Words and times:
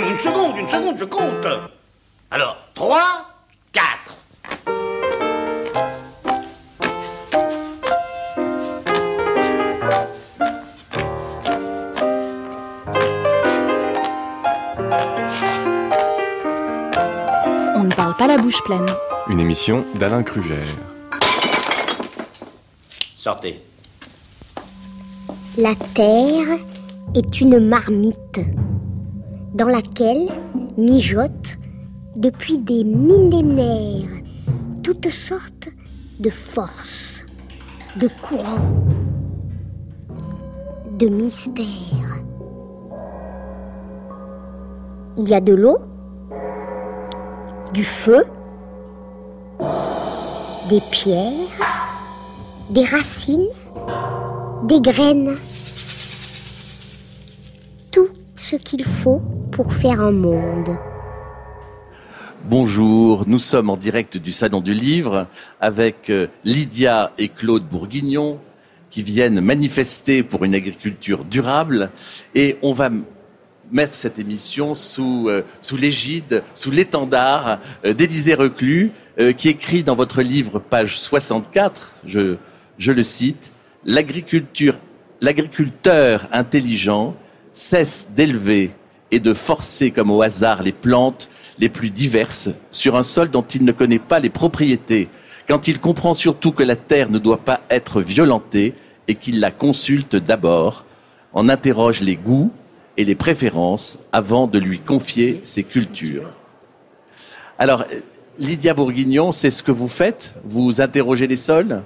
Non, 0.00 0.08
une 0.08 0.18
seconde, 0.18 0.56
une 0.56 0.68
seconde, 0.68 0.96
je 0.96 1.04
compte. 1.04 1.46
Alors, 2.30 2.56
3, 2.74 3.00
4. 3.72 4.14
On 17.74 17.82
ne 17.82 17.94
parle 17.94 18.16
pas 18.16 18.26
la 18.28 18.38
bouche 18.38 18.62
pleine. 18.62 18.86
Une 19.28 19.40
émission 19.40 19.84
d'Alain 19.96 20.22
Kruger. 20.22 20.54
Sortez. 23.16 23.60
La 25.56 25.74
Terre 25.94 26.58
est 27.16 27.40
une 27.40 27.58
marmite 27.58 28.38
dans 29.58 29.66
laquelle 29.66 30.28
mijotent 30.76 31.58
depuis 32.14 32.58
des 32.58 32.84
millénaires 32.84 34.08
toutes 34.84 35.10
sortes 35.10 35.68
de 36.20 36.30
forces, 36.30 37.26
de 37.96 38.08
courants, 38.22 38.68
de 40.98 41.08
mystères. 41.08 42.22
Il 45.16 45.28
y 45.28 45.34
a 45.34 45.40
de 45.40 45.54
l'eau, 45.54 45.78
du 47.74 47.84
feu, 47.84 48.24
des 50.68 50.80
pierres, 50.92 51.32
des 52.70 52.84
racines, 52.84 53.48
des 54.68 54.80
graines. 54.80 55.34
Ce 58.50 58.56
qu'il 58.56 58.82
faut 58.82 59.20
pour 59.52 59.74
faire 59.74 60.00
un 60.00 60.10
monde. 60.10 60.78
Bonjour, 62.46 63.24
nous 63.26 63.40
sommes 63.40 63.68
en 63.68 63.76
direct 63.76 64.16
du 64.16 64.32
Salon 64.32 64.62
du 64.62 64.72
Livre 64.72 65.26
avec 65.60 66.08
euh, 66.08 66.28
Lydia 66.44 67.12
et 67.18 67.28
Claude 67.28 67.68
Bourguignon 67.68 68.40
qui 68.88 69.02
viennent 69.02 69.42
manifester 69.42 70.22
pour 70.22 70.46
une 70.46 70.54
agriculture 70.54 71.26
durable 71.26 71.90
et 72.34 72.56
on 72.62 72.72
va 72.72 72.88
mettre 73.70 73.92
cette 73.92 74.18
émission 74.18 74.74
sous, 74.74 75.28
euh, 75.28 75.42
sous 75.60 75.76
l'égide, 75.76 76.42
sous 76.54 76.70
l'étendard 76.70 77.58
euh, 77.84 77.92
Reclus 78.38 78.92
euh, 79.18 79.32
qui 79.32 79.50
écrit 79.50 79.84
dans 79.84 79.94
votre 79.94 80.22
livre, 80.22 80.58
page 80.58 80.98
64, 80.98 81.96
je, 82.06 82.36
je 82.78 82.92
le 82.92 83.02
cite, 83.02 83.52
L'agriculture, 83.84 84.78
l'agriculteur 85.20 86.26
intelligent 86.32 87.14
cesse 87.58 88.08
d'élever 88.14 88.70
et 89.10 89.20
de 89.20 89.34
forcer 89.34 89.90
comme 89.90 90.10
au 90.10 90.22
hasard 90.22 90.62
les 90.62 90.72
plantes 90.72 91.28
les 91.58 91.68
plus 91.68 91.90
diverses 91.90 92.50
sur 92.70 92.96
un 92.96 93.02
sol 93.02 93.30
dont 93.30 93.42
il 93.42 93.64
ne 93.64 93.72
connaît 93.72 93.98
pas 93.98 94.20
les 94.20 94.30
propriétés, 94.30 95.08
quand 95.48 95.66
il 95.66 95.80
comprend 95.80 96.14
surtout 96.14 96.52
que 96.52 96.62
la 96.62 96.76
terre 96.76 97.10
ne 97.10 97.18
doit 97.18 97.44
pas 97.44 97.60
être 97.68 98.00
violentée 98.00 98.74
et 99.08 99.16
qu'il 99.16 99.40
la 99.40 99.50
consulte 99.50 100.14
d'abord, 100.14 100.84
en 101.32 101.48
interroge 101.48 102.00
les 102.00 102.16
goûts 102.16 102.52
et 102.96 103.04
les 103.04 103.14
préférences 103.14 103.98
avant 104.12 104.46
de 104.46 104.58
lui 104.58 104.78
confier 104.78 105.40
ses 105.42 105.64
cultures. 105.64 106.30
Alors, 107.58 107.84
Lydia 108.38 108.72
Bourguignon, 108.72 109.32
c'est 109.32 109.50
ce 109.50 109.64
que 109.64 109.72
vous 109.72 109.88
faites? 109.88 110.34
Vous 110.44 110.80
interrogez 110.80 111.26
les 111.26 111.36
sols? 111.36 111.82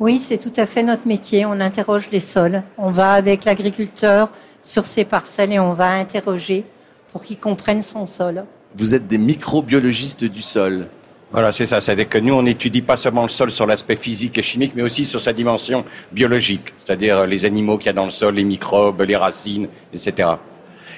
Oui, 0.00 0.18
c'est 0.18 0.38
tout 0.38 0.52
à 0.56 0.66
fait 0.66 0.82
notre 0.82 1.06
métier. 1.06 1.46
On 1.46 1.60
interroge 1.60 2.08
les 2.10 2.20
sols. 2.20 2.64
On 2.78 2.90
va 2.90 3.12
avec 3.12 3.44
l'agriculteur 3.44 4.32
sur 4.64 4.84
ses 4.84 5.04
parcelles 5.04 5.52
et 5.52 5.60
on 5.60 5.74
va 5.74 5.90
interroger 5.90 6.64
pour 7.12 7.22
qu'il 7.22 7.38
comprenne 7.38 7.82
son 7.82 8.06
sol. 8.06 8.44
Vous 8.74 8.94
êtes 8.94 9.06
des 9.06 9.18
microbiologistes 9.18 10.24
du 10.24 10.42
sol. 10.42 10.88
Voilà, 11.30 11.52
c'est 11.52 11.66
ça. 11.66 11.80
C'est-à-dire 11.80 12.08
que 12.08 12.18
nous, 12.18 12.34
on 12.34 12.42
n'étudie 12.42 12.82
pas 12.82 12.96
seulement 12.96 13.22
le 13.22 13.28
sol 13.28 13.50
sur 13.50 13.66
l'aspect 13.66 13.96
physique 13.96 14.38
et 14.38 14.42
chimique, 14.42 14.72
mais 14.74 14.82
aussi 14.82 15.04
sur 15.04 15.20
sa 15.20 15.32
dimension 15.32 15.84
biologique, 16.12 16.72
c'est-à-dire 16.78 17.26
les 17.26 17.44
animaux 17.44 17.76
qu'il 17.76 17.86
y 17.86 17.90
a 17.90 17.92
dans 17.92 18.04
le 18.04 18.10
sol, 18.10 18.34
les 18.34 18.44
microbes, 18.44 19.02
les 19.02 19.16
racines, 19.16 19.68
etc. 19.92 20.30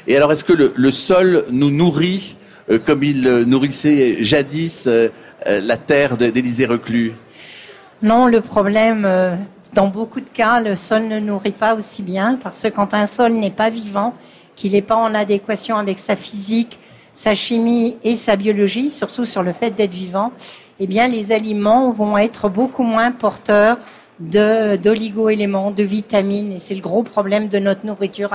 Et 0.07 0.17
alors, 0.17 0.33
est-ce 0.33 0.45
que 0.45 0.53
le, 0.53 0.73
le 0.77 0.91
sol 0.91 1.45
nous 1.51 1.71
nourrit 1.71 2.37
euh, 2.71 2.79
comme 2.79 3.03
il 3.03 3.27
euh, 3.27 3.45
nourrissait 3.45 4.23
jadis 4.25 4.87
euh, 4.87 5.09
la 5.47 5.77
terre 5.77 6.17
d'Élysée 6.17 6.67
Reclus? 6.67 7.15
Non, 8.03 8.27
le 8.27 8.43
problème, 8.43 9.05
euh, 9.07 9.37
dans 9.77 9.89
beaucoup 9.89 10.23
de 10.23 10.29
cas, 10.29 10.59
le 10.59 10.75
sol 10.75 11.03
ne 11.07 11.21
nourrit 11.21 11.53
pas 11.53 11.75
aussi 11.75 12.03
bien 12.03 12.39
parce 12.43 12.63
que 12.63 12.69
quand 12.69 12.95
un 12.95 13.05
sol 13.05 13.35
n'est 13.35 13.51
pas 13.51 13.69
vivant, 13.69 14.15
qu'il 14.57 14.73
n'est 14.73 14.81
pas 14.81 14.97
en 14.97 15.15
adéquation 15.15 15.77
avec 15.77 15.99
sa 15.99 16.17
physique, 16.17 16.79
sa 17.13 17.35
chimie 17.35 17.99
et 18.03 18.17
sa 18.17 18.37
biologie, 18.37 18.91
surtout 18.91 19.27
sur 19.27 19.43
le 19.43 19.53
fait 19.53 19.73
d'être 19.73 19.93
vivant, 19.93 20.33
eh 20.81 20.87
bien, 20.87 21.09
les 21.09 21.31
aliments 21.31 21.91
vont 21.91 22.17
être 22.17 22.49
beaucoup 22.49 22.85
moins 22.85 23.13
porteurs 23.13 23.77
d'oligo-éléments, 24.19 25.71
de 25.71 25.83
vitamines, 25.83 26.53
et 26.53 26.59
c'est 26.59 26.75
le 26.75 26.81
gros 26.81 27.03
problème 27.03 27.49
de 27.49 27.59
notre 27.59 27.85
nourriture 27.85 28.31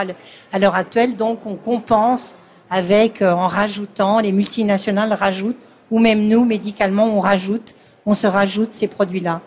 à 0.53 0.59
l'heure 0.59 0.75
actuelle. 0.75 1.16
Donc, 1.16 1.47
on 1.47 1.56
compense 1.56 2.35
avec, 2.69 3.23
euh, 3.23 3.31
en 3.31 3.47
rajoutant, 3.47 4.19
les 4.19 4.31
multinationales 4.31 5.13
rajoutent, 5.13 5.58
ou 5.90 5.97
même 5.97 6.28
nous, 6.28 6.46
médicalement, 6.46 7.06
on 7.06 7.19
rajoute, 7.19 7.73
on 8.06 8.13
se 8.13 8.28
rajoute 8.28 8.75
ces 8.75 8.88
produits-là. 8.88 9.41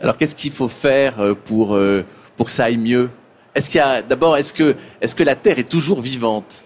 Alors, 0.00 0.16
qu'est-ce 0.16 0.34
qu'il 0.34 0.50
faut 0.50 0.68
faire 0.68 1.20
euh, 1.20 1.34
pour, 1.34 1.74
euh, 1.74 2.04
pour 2.36 2.46
que 2.46 2.52
ça 2.52 2.64
aille 2.64 2.76
mieux? 2.76 3.10
Est-ce 3.54 3.70
qu'il 3.70 3.78
y 3.78 3.82
a, 3.82 4.02
d'abord, 4.02 4.36
est-ce 4.36 4.52
que, 4.52 4.74
est-ce 5.00 5.14
que 5.14 5.22
la 5.22 5.36
terre 5.36 5.58
est 5.58 5.68
toujours 5.68 6.00
vivante? 6.00 6.63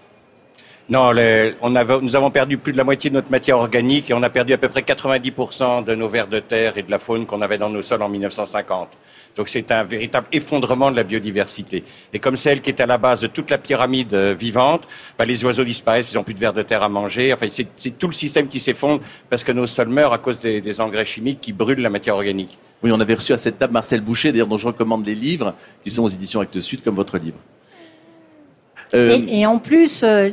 Non, 0.89 1.11
les- 1.11 1.53
on 1.61 1.69
nous 1.69 2.15
avons 2.15 2.31
perdu 2.31 2.57
plus 2.57 2.71
de 2.71 2.77
la 2.77 2.83
moitié 2.83 3.11
de 3.11 3.15
notre 3.15 3.29
matière 3.29 3.57
organique 3.57 4.09
et 4.09 4.13
on 4.15 4.23
a 4.23 4.29
perdu 4.31 4.53
à 4.53 4.57
peu 4.57 4.69
près 4.69 4.81
90% 4.81 5.83
de 5.83 5.93
nos 5.93 6.07
vers 6.07 6.25
de 6.27 6.39
terre 6.39 6.79
et 6.79 6.83
de 6.83 6.89
la 6.89 6.97
faune 6.97 7.27
qu'on 7.27 7.41
avait 7.43 7.59
dans 7.59 7.69
nos 7.69 7.83
sols 7.83 8.01
en 8.01 8.09
1950. 8.09 8.89
Donc 9.35 9.49
c'est 9.49 9.71
un 9.71 9.83
véritable 9.83 10.25
effondrement 10.31 10.89
de 10.89 10.95
la 10.95 11.03
biodiversité. 11.03 11.83
Et 12.11 12.17
comme 12.17 12.35
c'est 12.35 12.49
elle 12.49 12.61
qui 12.61 12.71
est 12.71 12.81
à 12.81 12.87
la 12.87 12.97
base 12.97 13.21
de 13.21 13.27
toute 13.27 13.51
la 13.51 13.59
pyramide 13.59 14.15
euh, 14.15 14.33
vivante, 14.33 14.87
bah, 15.17 15.25
les 15.25 15.45
oiseaux 15.45 15.63
disparaissent, 15.63 16.11
ils 16.11 16.15
n'ont 16.17 16.23
plus 16.23 16.33
de 16.33 16.39
vers 16.39 16.53
de 16.53 16.63
terre 16.63 16.81
à 16.81 16.89
manger. 16.89 17.31
Enfin, 17.33 17.45
c'est 17.51 17.97
tout 17.99 18.07
le 18.07 18.13
système 18.13 18.47
qui 18.47 18.59
s'effondre 18.59 19.01
parce 19.29 19.43
que 19.43 19.51
nos 19.51 19.67
sols 19.67 19.89
meurent 19.89 20.13
à 20.13 20.17
cause 20.17 20.39
des, 20.39 20.59
des 20.59 20.81
engrais 20.81 21.05
chimiques 21.05 21.39
qui 21.39 21.53
brûlent 21.53 21.81
la 21.83 21.91
matière 21.91 22.15
organique. 22.15 22.57
Oui, 22.81 22.91
on 22.91 22.99
avait 22.99 23.13
reçu 23.13 23.31
à 23.31 23.37
cette 23.37 23.59
table 23.59 23.73
Marcel 23.73 24.01
Boucher, 24.01 24.31
d'ailleurs, 24.31 24.47
dont 24.47 24.57
je 24.57 24.65
recommande 24.65 25.05
les 25.05 25.13
livres, 25.15 25.53
qui 25.83 25.91
sont 25.91 26.01
aux 26.03 26.09
éditions 26.09 26.39
Actes 26.39 26.59
Sud, 26.61 26.81
comme 26.81 26.95
votre 26.95 27.19
livre. 27.19 27.37
Euh, 28.93 29.17
Et, 29.27 29.41
et 29.41 29.45
en 29.45 29.59
plus, 29.59 30.03
euh, 30.03 30.29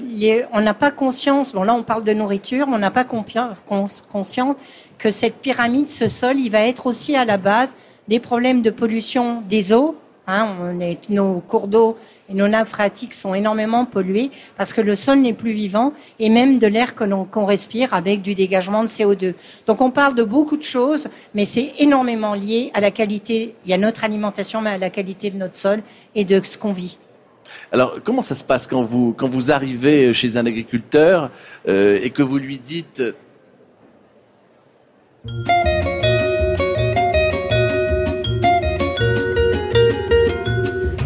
on 0.52 0.60
n'a 0.60 0.74
pas 0.74 0.90
conscience, 0.90 1.52
bon 1.52 1.62
là 1.62 1.74
on 1.74 1.82
parle 1.82 2.04
de 2.04 2.12
nourriture, 2.14 2.66
on 2.70 2.78
n'a 2.78 2.90
pas 2.90 3.04
conscience 3.04 4.56
que 4.98 5.10
cette 5.10 5.36
pyramide, 5.36 5.88
ce 5.88 6.08
sol, 6.08 6.38
il 6.38 6.48
va 6.50 6.60
être 6.66 6.86
aussi 6.86 7.14
à 7.16 7.24
la 7.24 7.36
base 7.36 7.74
des 8.08 8.18
problèmes 8.20 8.62
de 8.62 8.70
pollution 8.70 9.42
des 9.48 9.72
eaux. 9.72 9.96
Hein, 10.28 10.48
on 10.60 10.80
est- 10.80 11.08
nos 11.08 11.34
cours 11.38 11.68
d'eau 11.68 11.96
et 12.28 12.34
nos 12.34 12.48
nappes 12.48 12.66
phréatiques 12.66 13.14
sont 13.14 13.32
énormément 13.34 13.84
pollués 13.84 14.32
parce 14.56 14.72
que 14.72 14.80
le 14.80 14.96
sol 14.96 15.20
n'est 15.20 15.32
plus 15.34 15.52
vivant 15.52 15.92
et 16.18 16.30
même 16.30 16.58
de 16.58 16.66
l'air 16.66 16.96
que 16.96 17.04
l'on 17.04 17.24
qu'on 17.26 17.44
respire 17.44 17.94
avec 17.94 18.22
du 18.22 18.34
dégagement 18.34 18.82
de 18.82 18.88
CO2. 18.88 19.34
Donc 19.68 19.80
on 19.80 19.90
parle 19.92 20.16
de 20.16 20.24
beaucoup 20.24 20.56
de 20.56 20.64
choses, 20.64 21.06
mais 21.34 21.44
c'est 21.44 21.74
énormément 21.78 22.34
lié 22.34 22.72
à 22.74 22.80
la 22.80 22.90
qualité, 22.90 23.54
il 23.64 23.70
y 23.70 23.74
a 23.74 23.78
notre 23.78 24.02
alimentation, 24.02 24.60
mais 24.60 24.70
à 24.70 24.78
la 24.78 24.90
qualité 24.90 25.30
de 25.30 25.36
notre 25.36 25.56
sol 25.58 25.80
et 26.16 26.24
de 26.24 26.40
ce 26.42 26.58
qu'on 26.58 26.72
vit. 26.72 26.98
Alors, 27.72 27.98
comment 28.04 28.22
ça 28.22 28.34
se 28.34 28.44
passe 28.44 28.66
quand 28.66 28.82
vous, 28.82 29.50
arrivez 29.50 30.12
chez 30.12 30.36
un 30.36 30.46
agriculteur 30.46 31.30
euh, 31.68 31.98
et 32.02 32.10
que 32.10 32.22
vous 32.22 32.38
lui 32.38 32.58
dites 32.58 33.02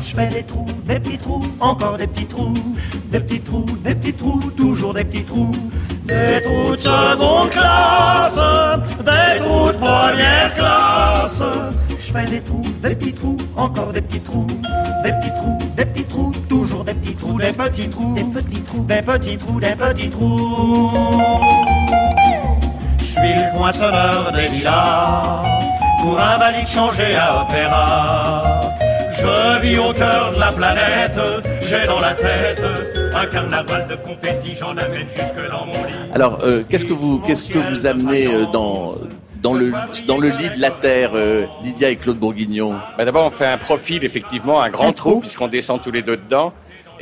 Je 0.02 0.16
fais 0.16 0.28
des 0.28 0.42
trous, 0.42 0.66
des 0.86 0.98
petits 0.98 1.18
trous, 1.18 1.42
encore 1.60 1.96
des 1.96 2.06
petits 2.06 2.26
trous, 2.26 2.54
des 3.10 3.20
petits 3.20 3.40
trous, 3.40 3.66
des 3.84 3.94
petits 3.94 4.14
trous, 4.14 4.50
toujours 4.56 4.92
des 4.92 5.04
petits 5.04 5.24
trous. 5.24 5.52
Des 6.04 6.42
trous 6.42 6.74
de 6.74 6.80
seconde 6.80 7.50
classe, 7.50 8.34
des 8.98 9.38
trous 9.38 9.68
de 9.68 9.78
première 9.78 10.52
classe. 10.54 11.42
Je 11.96 12.12
fais 12.12 12.24
des 12.24 12.40
trous, 12.40 12.64
des 12.82 12.96
petits 12.96 13.14
trous, 13.14 13.36
encore 13.56 13.92
des 13.92 14.00
petits 14.00 14.20
trous, 14.20 14.46
des 15.04 15.12
petits 15.12 15.34
trous, 15.36 15.58
des 15.80 15.86
petits 15.86 16.04
trous, 16.04 16.32
toujours 16.48 16.84
des 16.84 16.92
petits 16.92 17.14
trous, 17.14 17.38
des 17.38 17.52
petits 17.52 17.88
trous, 17.88 18.12
des 18.14 18.24
petits 18.24 18.60
trous, 18.60 18.84
des 18.84 19.02
petits 19.02 19.38
trous, 19.38 19.60
des 19.60 19.74
petits 19.74 20.10
trous. 20.10 20.90
Je 22.98 23.04
suis 23.04 23.34
le 23.34 23.56
poinçonneur 23.56 24.30
des 24.32 24.48
lilas, 24.48 25.42
pour 26.02 26.20
un 26.20 26.38
balique 26.38 26.66
changé 26.66 27.14
à 27.16 27.42
opéra. 27.42 28.60
Je 29.10 29.60
vis 29.62 29.78
au 29.78 29.92
cœur 29.94 30.34
de 30.34 30.40
la 30.40 30.52
planète, 30.52 31.18
j'ai 31.62 31.86
dans 31.86 32.00
la 32.00 32.14
tête 32.14 32.62
un 33.14 33.26
carnaval 33.26 33.86
de 33.88 33.96
confettis, 33.96 34.54
j'en 34.54 34.76
amène 34.76 35.08
jusque 35.08 35.50
dans 35.50 35.64
mon 35.64 35.72
lit. 35.72 36.12
Alors, 36.14 36.40
euh, 36.42 36.62
qu'est-ce 36.68 36.84
que 36.84 36.92
vous, 36.92 37.20
qu'est-ce 37.20 37.48
que 37.50 37.58
vous 37.58 37.86
amenez 37.86 38.26
euh, 38.26 38.44
dans, 38.52 38.94
dans 39.42 39.54
le, 39.54 39.72
dans 40.06 40.18
le 40.18 40.28
lit 40.28 40.50
de 40.50 40.60
la 40.60 40.70
terre, 40.70 41.12
euh, 41.14 41.46
Lydia 41.62 41.90
et 41.90 41.96
Claude 41.96 42.18
Bourguignon 42.18 42.74
Bah, 42.96 43.04
D'abord, 43.04 43.26
on 43.26 43.30
fait 43.30 43.46
un 43.46 43.58
profil, 43.58 44.04
effectivement, 44.04 44.60
un 44.60 44.70
grand 44.70 44.92
trou, 44.92 45.20
puisqu'on 45.20 45.48
descend 45.48 45.80
tous 45.80 45.90
les 45.90 46.02
deux 46.02 46.16
dedans. 46.16 46.52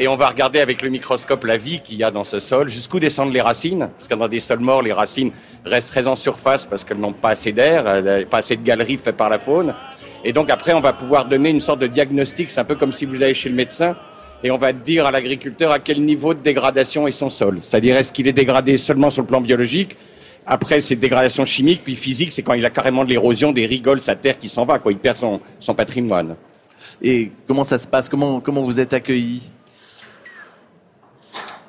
et 0.00 0.06
on 0.06 0.14
va 0.14 0.28
regarder 0.28 0.60
avec 0.60 0.82
le 0.82 0.90
microscope 0.90 1.44
la 1.44 1.56
vie 1.56 1.80
qu'il 1.80 1.96
y 1.96 2.04
a 2.04 2.12
dans 2.12 2.22
ce 2.22 2.38
sol, 2.38 2.68
jusqu'où 2.68 3.00
descendent 3.00 3.32
les 3.32 3.40
racines, 3.40 3.88
parce 3.96 4.06
que 4.06 4.14
dans 4.14 4.28
des 4.28 4.38
sols 4.38 4.60
morts, 4.60 4.82
les 4.82 4.92
racines 4.92 5.32
restent 5.64 5.90
très 5.90 6.06
en 6.06 6.14
surface 6.14 6.66
parce 6.66 6.84
qu'elles 6.84 7.00
n'ont 7.00 7.12
pas 7.12 7.30
assez 7.30 7.50
d'air, 7.50 7.82
euh, 7.86 8.24
pas 8.24 8.38
assez 8.38 8.56
de 8.56 8.62
galeries 8.62 8.96
faites 8.96 9.16
par 9.16 9.28
la 9.28 9.40
faune. 9.40 9.74
Et 10.24 10.32
donc 10.32 10.50
après, 10.50 10.72
on 10.72 10.80
va 10.80 10.92
pouvoir 10.92 11.24
donner 11.24 11.50
une 11.50 11.60
sorte 11.60 11.80
de 11.80 11.88
diagnostic, 11.88 12.50
c'est 12.52 12.60
un 12.60 12.64
peu 12.64 12.76
comme 12.76 12.92
si 12.92 13.06
vous 13.06 13.22
allez 13.22 13.34
chez 13.34 13.48
le 13.48 13.56
médecin, 13.56 13.96
et 14.44 14.52
on 14.52 14.56
va 14.56 14.72
dire 14.72 15.04
à 15.06 15.10
l'agriculteur 15.10 15.72
à 15.72 15.80
quel 15.80 16.04
niveau 16.04 16.32
de 16.32 16.40
dégradation 16.40 17.08
est 17.08 17.12
son 17.12 17.28
sol. 17.28 17.58
C'est-à-dire, 17.60 17.96
est-ce 17.96 18.12
qu'il 18.12 18.28
est 18.28 18.32
dégradé 18.32 18.76
seulement 18.76 19.10
sur 19.10 19.22
le 19.22 19.26
plan 19.26 19.40
biologique 19.40 19.96
après, 20.48 20.80
c'est 20.80 20.96
dégradation 20.96 21.44
chimique, 21.44 21.82
puis 21.84 21.94
physique, 21.94 22.32
c'est 22.32 22.42
quand 22.42 22.54
il 22.54 22.64
a 22.64 22.70
carrément 22.70 23.04
de 23.04 23.10
l'érosion, 23.10 23.52
des 23.52 23.66
rigoles, 23.66 24.00
sa 24.00 24.16
terre 24.16 24.38
qui 24.38 24.48
s'en 24.48 24.64
va, 24.64 24.78
quoi. 24.78 24.90
Il 24.90 24.98
perd 24.98 25.16
son, 25.16 25.40
son 25.60 25.74
patrimoine. 25.74 26.36
Et 27.02 27.30
comment 27.46 27.64
ça 27.64 27.76
se 27.76 27.86
passe? 27.86 28.08
Comment, 28.08 28.40
comment 28.40 28.62
vous 28.62 28.80
êtes 28.80 28.94
accueillis 28.94 29.50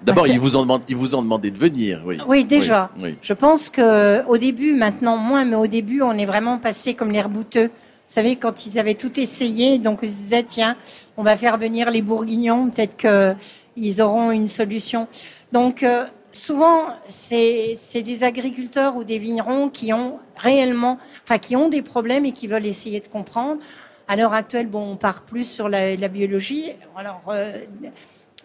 D'abord, 0.01 0.23
Bah, 0.23 0.29
ils, 0.33 0.39
vous 0.39 0.55
ont 0.55 0.61
demandé, 0.61 0.85
ils 0.87 0.95
vous 0.95 1.13
ont 1.13 1.21
demandé 1.21 1.51
de 1.51 1.57
venir, 1.57 2.01
oui. 2.05 2.19
Oui, 2.25 2.45
déjà. 2.45 2.89
Oui, 2.95 3.03
oui. 3.03 3.15
Je 3.21 3.33
pense 3.33 3.69
que 3.69 4.25
au 4.27 4.37
début, 4.37 4.73
maintenant 4.73 5.17
moins, 5.17 5.43
mais 5.43 5.57
au 5.57 5.67
début, 5.67 6.01
on 6.01 6.13
est 6.13 6.25
vraiment 6.25 6.57
passé 6.57 6.93
comme 6.93 7.11
les 7.11 7.21
rebouteux. 7.21 7.65
Vous 7.65 8.15
savez, 8.15 8.37
quand 8.37 8.65
ils 8.65 8.79
avaient 8.79 8.95
tout 8.95 9.19
essayé, 9.19 9.77
donc 9.77 9.99
ils 10.03 10.09
se 10.09 10.15
disaient, 10.15 10.43
tiens, 10.43 10.77
on 11.17 11.23
va 11.23 11.35
faire 11.35 11.57
venir 11.57 11.91
les 11.91 12.01
bourguignons, 12.01 12.69
peut-être 12.69 12.95
qu'ils 12.95 14.01
auront 14.01 14.31
une 14.31 14.47
solution. 14.47 15.09
Donc, 15.51 15.83
euh, 15.83 16.05
souvent, 16.31 16.89
c'est 17.07 17.75
des 17.95 18.23
agriculteurs 18.23 18.95
ou 18.95 19.03
des 19.03 19.17
vignerons 19.17 19.69
qui 19.69 19.93
ont 19.93 20.19
réellement, 20.37 20.97
enfin, 21.23 21.37
qui 21.37 21.55
ont 21.55 21.69
des 21.69 21.81
problèmes 21.81 22.25
et 22.25 22.31
qui 22.31 22.47
veulent 22.47 22.65
essayer 22.65 22.99
de 22.99 23.07
comprendre. 23.07 23.61
À 24.07 24.15
l'heure 24.15 24.33
actuelle, 24.33 24.67
bon, 24.67 24.93
on 24.93 24.95
part 24.95 25.21
plus 25.21 25.43
sur 25.43 25.69
la, 25.69 25.95
la 25.95 26.07
biologie. 26.07 26.71
Alors, 26.95 27.21
euh, 27.29 27.59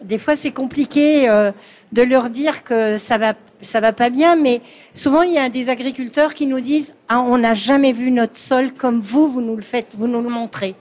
des 0.01 0.17
fois, 0.17 0.35
c'est 0.35 0.51
compliqué 0.51 1.29
euh, 1.29 1.51
de 1.93 2.01
leur 2.01 2.29
dire 2.29 2.63
que 2.63 2.97
ça 2.97 3.17
va, 3.17 3.33
ça 3.61 3.79
va 3.79 3.93
pas 3.93 4.09
bien, 4.09 4.35
mais 4.35 4.61
souvent 4.93 5.21
il 5.21 5.33
y 5.33 5.37
a 5.37 5.47
des 5.47 5.69
agriculteurs 5.69 6.33
qui 6.33 6.47
nous 6.47 6.59
disent 6.59 6.95
ah, 7.07 7.21
on 7.21 7.37
n'a 7.37 7.53
jamais 7.53 7.93
vu 7.93 8.11
notre 8.11 8.37
sol 8.37 8.73
comme 8.73 8.99
vous, 8.99 9.29
vous 9.29 9.41
nous 9.41 9.55
le 9.55 9.61
faites, 9.61 9.95
vous 9.95 10.07
nous 10.07 10.21
le 10.21 10.29
montrez. 10.29 10.75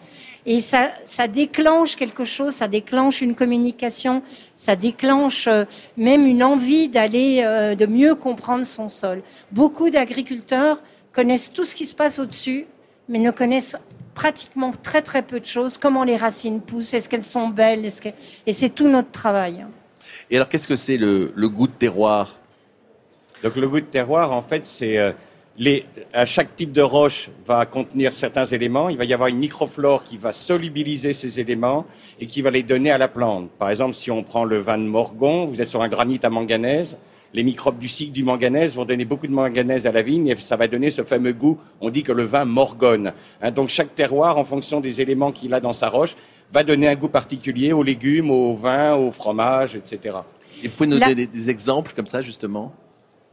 Et 0.46 0.60
ça, 0.60 0.90
ça 1.06 1.26
déclenche 1.26 1.96
quelque 1.96 2.24
chose, 2.24 2.54
ça 2.54 2.68
déclenche 2.68 3.22
une 3.22 3.34
communication, 3.34 4.22
ça 4.56 4.76
déclenche 4.76 5.46
euh, 5.46 5.64
même 5.96 6.26
une 6.26 6.44
envie 6.44 6.88
d'aller, 6.88 7.40
euh, 7.42 7.74
de 7.74 7.86
mieux 7.86 8.14
comprendre 8.14 8.66
son 8.66 8.88
sol. 8.88 9.22
Beaucoup 9.52 9.88
d'agriculteurs 9.88 10.82
connaissent 11.12 11.50
tout 11.50 11.64
ce 11.64 11.74
qui 11.74 11.86
se 11.86 11.94
passe 11.94 12.18
au-dessus, 12.18 12.66
mais 13.08 13.18
ne 13.18 13.30
connaissent 13.30 13.76
pratiquement 14.14 14.72
très 14.82 15.00
très 15.00 15.22
peu 15.22 15.40
de 15.40 15.46
choses. 15.46 15.78
Comment 15.78 16.04
les 16.04 16.16
racines 16.16 16.60
poussent, 16.60 16.92
est-ce 16.92 17.08
qu'elles 17.08 17.22
sont 17.22 17.48
belles, 17.48 17.84
est-ce 17.84 18.02
que... 18.02 18.10
et 18.46 18.52
c'est 18.52 18.68
tout 18.68 18.88
notre 18.88 19.10
travail. 19.10 19.64
Et 20.30 20.36
alors, 20.36 20.48
qu'est-ce 20.48 20.68
que 20.68 20.76
c'est 20.76 20.96
le, 20.96 21.32
le 21.34 21.48
goût 21.48 21.66
de 21.66 21.72
terroir? 21.72 22.38
Donc 23.42 23.56
le 23.56 23.68
goût 23.68 23.80
de 23.80 23.86
terroir, 23.86 24.32
en 24.32 24.42
fait, 24.42 24.66
c'est 24.66 24.98
euh, 24.98 25.12
les, 25.56 25.84
à 26.12 26.26
chaque 26.26 26.56
type 26.56 26.72
de 26.72 26.82
roche 26.82 27.30
va 27.46 27.64
contenir 27.66 28.12
certains 28.12 28.44
éléments. 28.44 28.88
Il 28.88 28.96
va 28.96 29.04
y 29.04 29.12
avoir 29.12 29.28
une 29.28 29.38
microflore 29.38 30.02
qui 30.02 30.18
va 30.18 30.32
solubiliser 30.32 31.12
ces 31.12 31.38
éléments 31.38 31.86
et 32.20 32.26
qui 32.26 32.42
va 32.42 32.50
les 32.50 32.62
donner 32.62 32.90
à 32.90 32.98
la 32.98 33.08
plante. 33.08 33.50
Par 33.58 33.70
exemple, 33.70 33.94
si 33.94 34.10
on 34.10 34.22
prend 34.22 34.44
le 34.44 34.58
vin 34.58 34.78
de 34.78 34.84
Morgon, 34.84 35.46
vous 35.46 35.60
êtes 35.60 35.68
sur 35.68 35.82
un 35.82 35.88
granit 35.88 36.20
à 36.22 36.30
manganèse. 36.30 36.98
Les 37.32 37.42
microbes 37.42 37.78
du 37.78 37.88
cycle 37.88 38.12
du 38.12 38.22
manganèse 38.22 38.76
vont 38.76 38.84
donner 38.84 39.04
beaucoup 39.04 39.26
de 39.26 39.32
manganèse 39.32 39.86
à 39.86 39.92
la 39.92 40.02
vigne 40.02 40.28
et 40.28 40.36
ça 40.36 40.56
va 40.56 40.68
donner 40.68 40.90
ce 40.90 41.02
fameux 41.02 41.32
goût. 41.32 41.58
On 41.80 41.90
dit 41.90 42.04
que 42.04 42.12
le 42.12 42.22
vin 42.24 42.44
morgonne. 42.44 43.12
Hein, 43.42 43.50
donc 43.50 43.68
chaque 43.68 43.94
terroir, 43.94 44.38
en 44.38 44.44
fonction 44.44 44.80
des 44.80 45.00
éléments 45.00 45.32
qu'il 45.32 45.52
a 45.54 45.60
dans 45.60 45.72
sa 45.72 45.88
roche, 45.88 46.14
va 46.52 46.62
donner 46.62 46.86
un 46.86 46.94
goût 46.94 47.08
particulier 47.08 47.72
aux 47.72 47.82
légumes, 47.82 48.30
au 48.30 48.54
vin, 48.54 48.94
au 48.94 49.10
fromage, 49.10 49.74
etc. 49.74 50.18
Et 50.62 50.68
vous 50.68 50.76
pouvez 50.76 50.88
nous 50.88 50.98
donner 50.98 51.16
des, 51.16 51.26
des 51.26 51.50
exemples 51.50 51.92
comme 51.94 52.06
ça, 52.06 52.22
justement? 52.22 52.72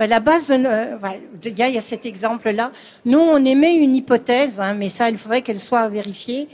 Ben, 0.02 0.10
la 0.10 0.20
base, 0.20 0.48
de, 0.48 0.56
euh, 0.66 0.96
il 1.46 1.56
y 1.60 1.62
a, 1.62 1.70
il 1.70 1.76
y 1.76 1.78
a 1.78 1.82
cet 1.82 2.08
exemple-là. 2.08 2.72
Nous, 3.06 3.20
on 3.20 3.46
émet 3.46 3.76
une 3.76 3.96
hypothèse, 3.96 4.60
hein, 4.60 4.74
mais 4.74 4.90
ça, 4.90 5.12
il 5.12 5.18
faudrait 5.20 5.44
qu'elle 5.44 5.60
soit 5.60 5.88
vérifiée. 5.90 6.48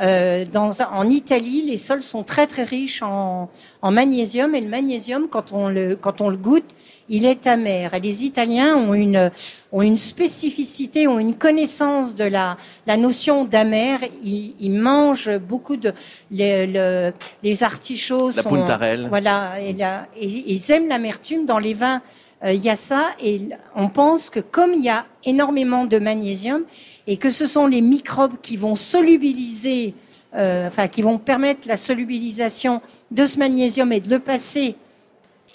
Euh, 0.00 0.44
dans, 0.52 0.70
en 0.94 1.10
Italie, 1.10 1.64
les 1.68 1.78
sols 1.78 2.02
sont 2.02 2.22
très 2.22 2.46
très 2.46 2.62
riches 2.62 3.02
en, 3.02 3.50
en 3.82 3.90
magnésium 3.90 4.54
et 4.54 4.60
le 4.60 4.68
magnésium, 4.68 5.26
quand 5.28 5.50
on 5.52 5.68
le, 5.68 5.96
quand 5.96 6.20
on 6.20 6.30
le 6.30 6.36
goûte, 6.36 6.70
il 7.08 7.24
est 7.24 7.48
amer. 7.48 7.92
Et 7.92 7.98
les 7.98 8.24
Italiens 8.24 8.76
ont 8.76 8.94
une, 8.94 9.32
ont 9.72 9.82
une 9.82 9.98
spécificité, 9.98 11.08
ont 11.08 11.18
une 11.18 11.34
connaissance 11.34 12.14
de 12.14 12.22
la, 12.24 12.56
la 12.86 12.96
notion 12.96 13.44
d'amer. 13.44 13.98
Ils, 14.22 14.54
ils 14.60 14.70
mangent 14.72 15.36
beaucoup 15.38 15.76
de 15.76 15.92
les, 16.30 16.68
le- 16.68 17.12
les 17.42 17.64
artichauts. 17.64 18.30
La 18.30 18.42
sont- 18.44 18.48
puntarelle. 18.48 19.08
Voilà, 19.08 19.60
et, 19.60 19.72
la- 19.72 20.06
et 20.16 20.26
ils 20.26 20.70
aiment 20.70 20.88
l'amertume 20.88 21.46
dans 21.46 21.58
les 21.58 21.74
vins. 21.74 22.00
Euh, 22.44 22.52
Il 22.52 22.62
y 22.62 22.70
a 22.70 22.76
ça 22.76 23.10
et 23.20 23.40
on 23.74 23.88
pense 23.88 24.30
que 24.30 24.40
comme 24.40 24.72
il 24.74 24.82
y 24.82 24.88
a 24.88 25.06
énormément 25.24 25.84
de 25.84 25.98
magnésium 25.98 26.64
et 27.06 27.16
que 27.16 27.30
ce 27.30 27.46
sont 27.46 27.66
les 27.66 27.80
microbes 27.80 28.36
qui 28.42 28.56
vont 28.56 28.74
solubiliser, 28.74 29.94
euh, 30.34 30.66
enfin 30.66 30.88
qui 30.88 31.02
vont 31.02 31.18
permettre 31.18 31.68
la 31.68 31.76
solubilisation 31.76 32.80
de 33.10 33.26
ce 33.26 33.38
magnésium 33.38 33.92
et 33.92 34.00
de 34.00 34.10
le 34.10 34.18
passer. 34.18 34.76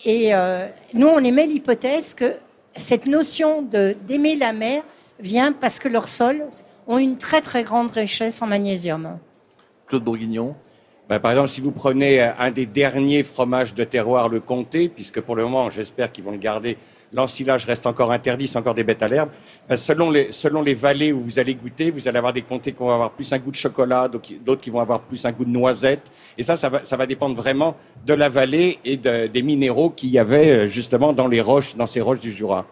Et 0.06 0.34
euh, 0.34 0.68
nous, 0.94 1.08
on 1.08 1.20
émet 1.20 1.48
l'hypothèse 1.48 2.14
que 2.14 2.36
cette 2.76 3.08
notion 3.08 3.64
d'aimer 3.64 4.36
la 4.36 4.54
mer 4.54 4.84
vient 5.20 5.52
parce 5.52 5.80
que 5.80 5.88
leurs 5.88 6.08
sols 6.08 6.46
ont 6.88 6.98
une 6.98 7.18
très 7.18 7.42
très 7.42 7.64
grande 7.64 7.92
richesse 7.92 8.42
en 8.42 8.48
magnésium. 8.48 9.18
Claude 9.88 10.04
Bourguignon 10.04 10.56
Ben, 11.10 11.20
par 11.20 11.32
exemple, 11.32 11.48
si 11.50 11.62
vous 11.62 11.72
prenez 11.72 12.22
euh, 12.22 12.32
un 12.38 12.52
des 12.52 12.66
derniers 12.66 13.24
fromages 13.24 13.74
de 13.74 13.84
terroir, 13.86 14.28
le 14.28 14.42
comté, 14.42 14.90
puisque 14.90 15.22
pour 15.22 15.36
le 15.38 15.44
moment, 15.44 15.70
j'espère 15.70 16.12
qu'ils 16.12 16.24
vont 16.26 16.32
le 16.32 16.38
garder, 16.38 16.78
l'ensilage 17.14 17.64
reste 17.64 17.86
encore 17.88 18.12
interdit, 18.12 18.50
c'est 18.50 18.58
encore 18.58 18.74
des 18.76 18.84
bêtes 18.84 19.02
à 19.02 19.08
l'herbe. 19.08 19.30
ben, 19.70 19.78
selon, 19.78 20.12
les, 20.12 20.34
selon 20.34 20.62
les 20.62 20.74
vallées 20.74 21.14
où 21.14 21.22
vous 21.22 21.40
allez 21.40 21.56
goûter, 21.56 21.92
vous 21.92 22.10
allez 22.10 22.18
avoir 22.18 22.34
des 22.34 22.42
comtés 22.42 22.74
qui 22.74 22.80
vont 22.80 22.90
avoir 22.90 23.12
plus 23.12 23.32
un 23.32 23.40
goût 23.40 23.52
de 23.52 23.56
chocolat, 23.56 24.10
d'autres 24.10 24.60
qui- 24.62 24.70
vont 24.70 24.82
avoir 24.82 25.00
plus 25.00 25.24
un 25.26 25.32
goût 25.32 25.46
de 25.46 25.50
noisette. 25.50 26.02
Et 26.38 26.44
ça, 26.44 26.58
ça 26.58 26.68
va, 26.68 26.84
ça 26.84 26.98
va 26.98 27.06
dépendre 27.06 27.36
vraiment 27.36 27.78
de 28.06 28.14
la 28.14 28.28
vallée 28.28 28.78
et 28.84 28.98
de- 28.98 29.28
des 29.28 29.42
minéraux 29.44 29.90
qu'il 29.92 30.10
y 30.10 30.20
avait 30.20 30.50
euh, 30.50 30.68
justement 30.68 31.14
dans 31.14 31.30
les 31.30 31.40
roches, 31.40 31.78
dans 31.78 31.88
ces 31.88 32.02
roches 32.02 32.20
du 32.20 32.34
Jura. 32.34 32.66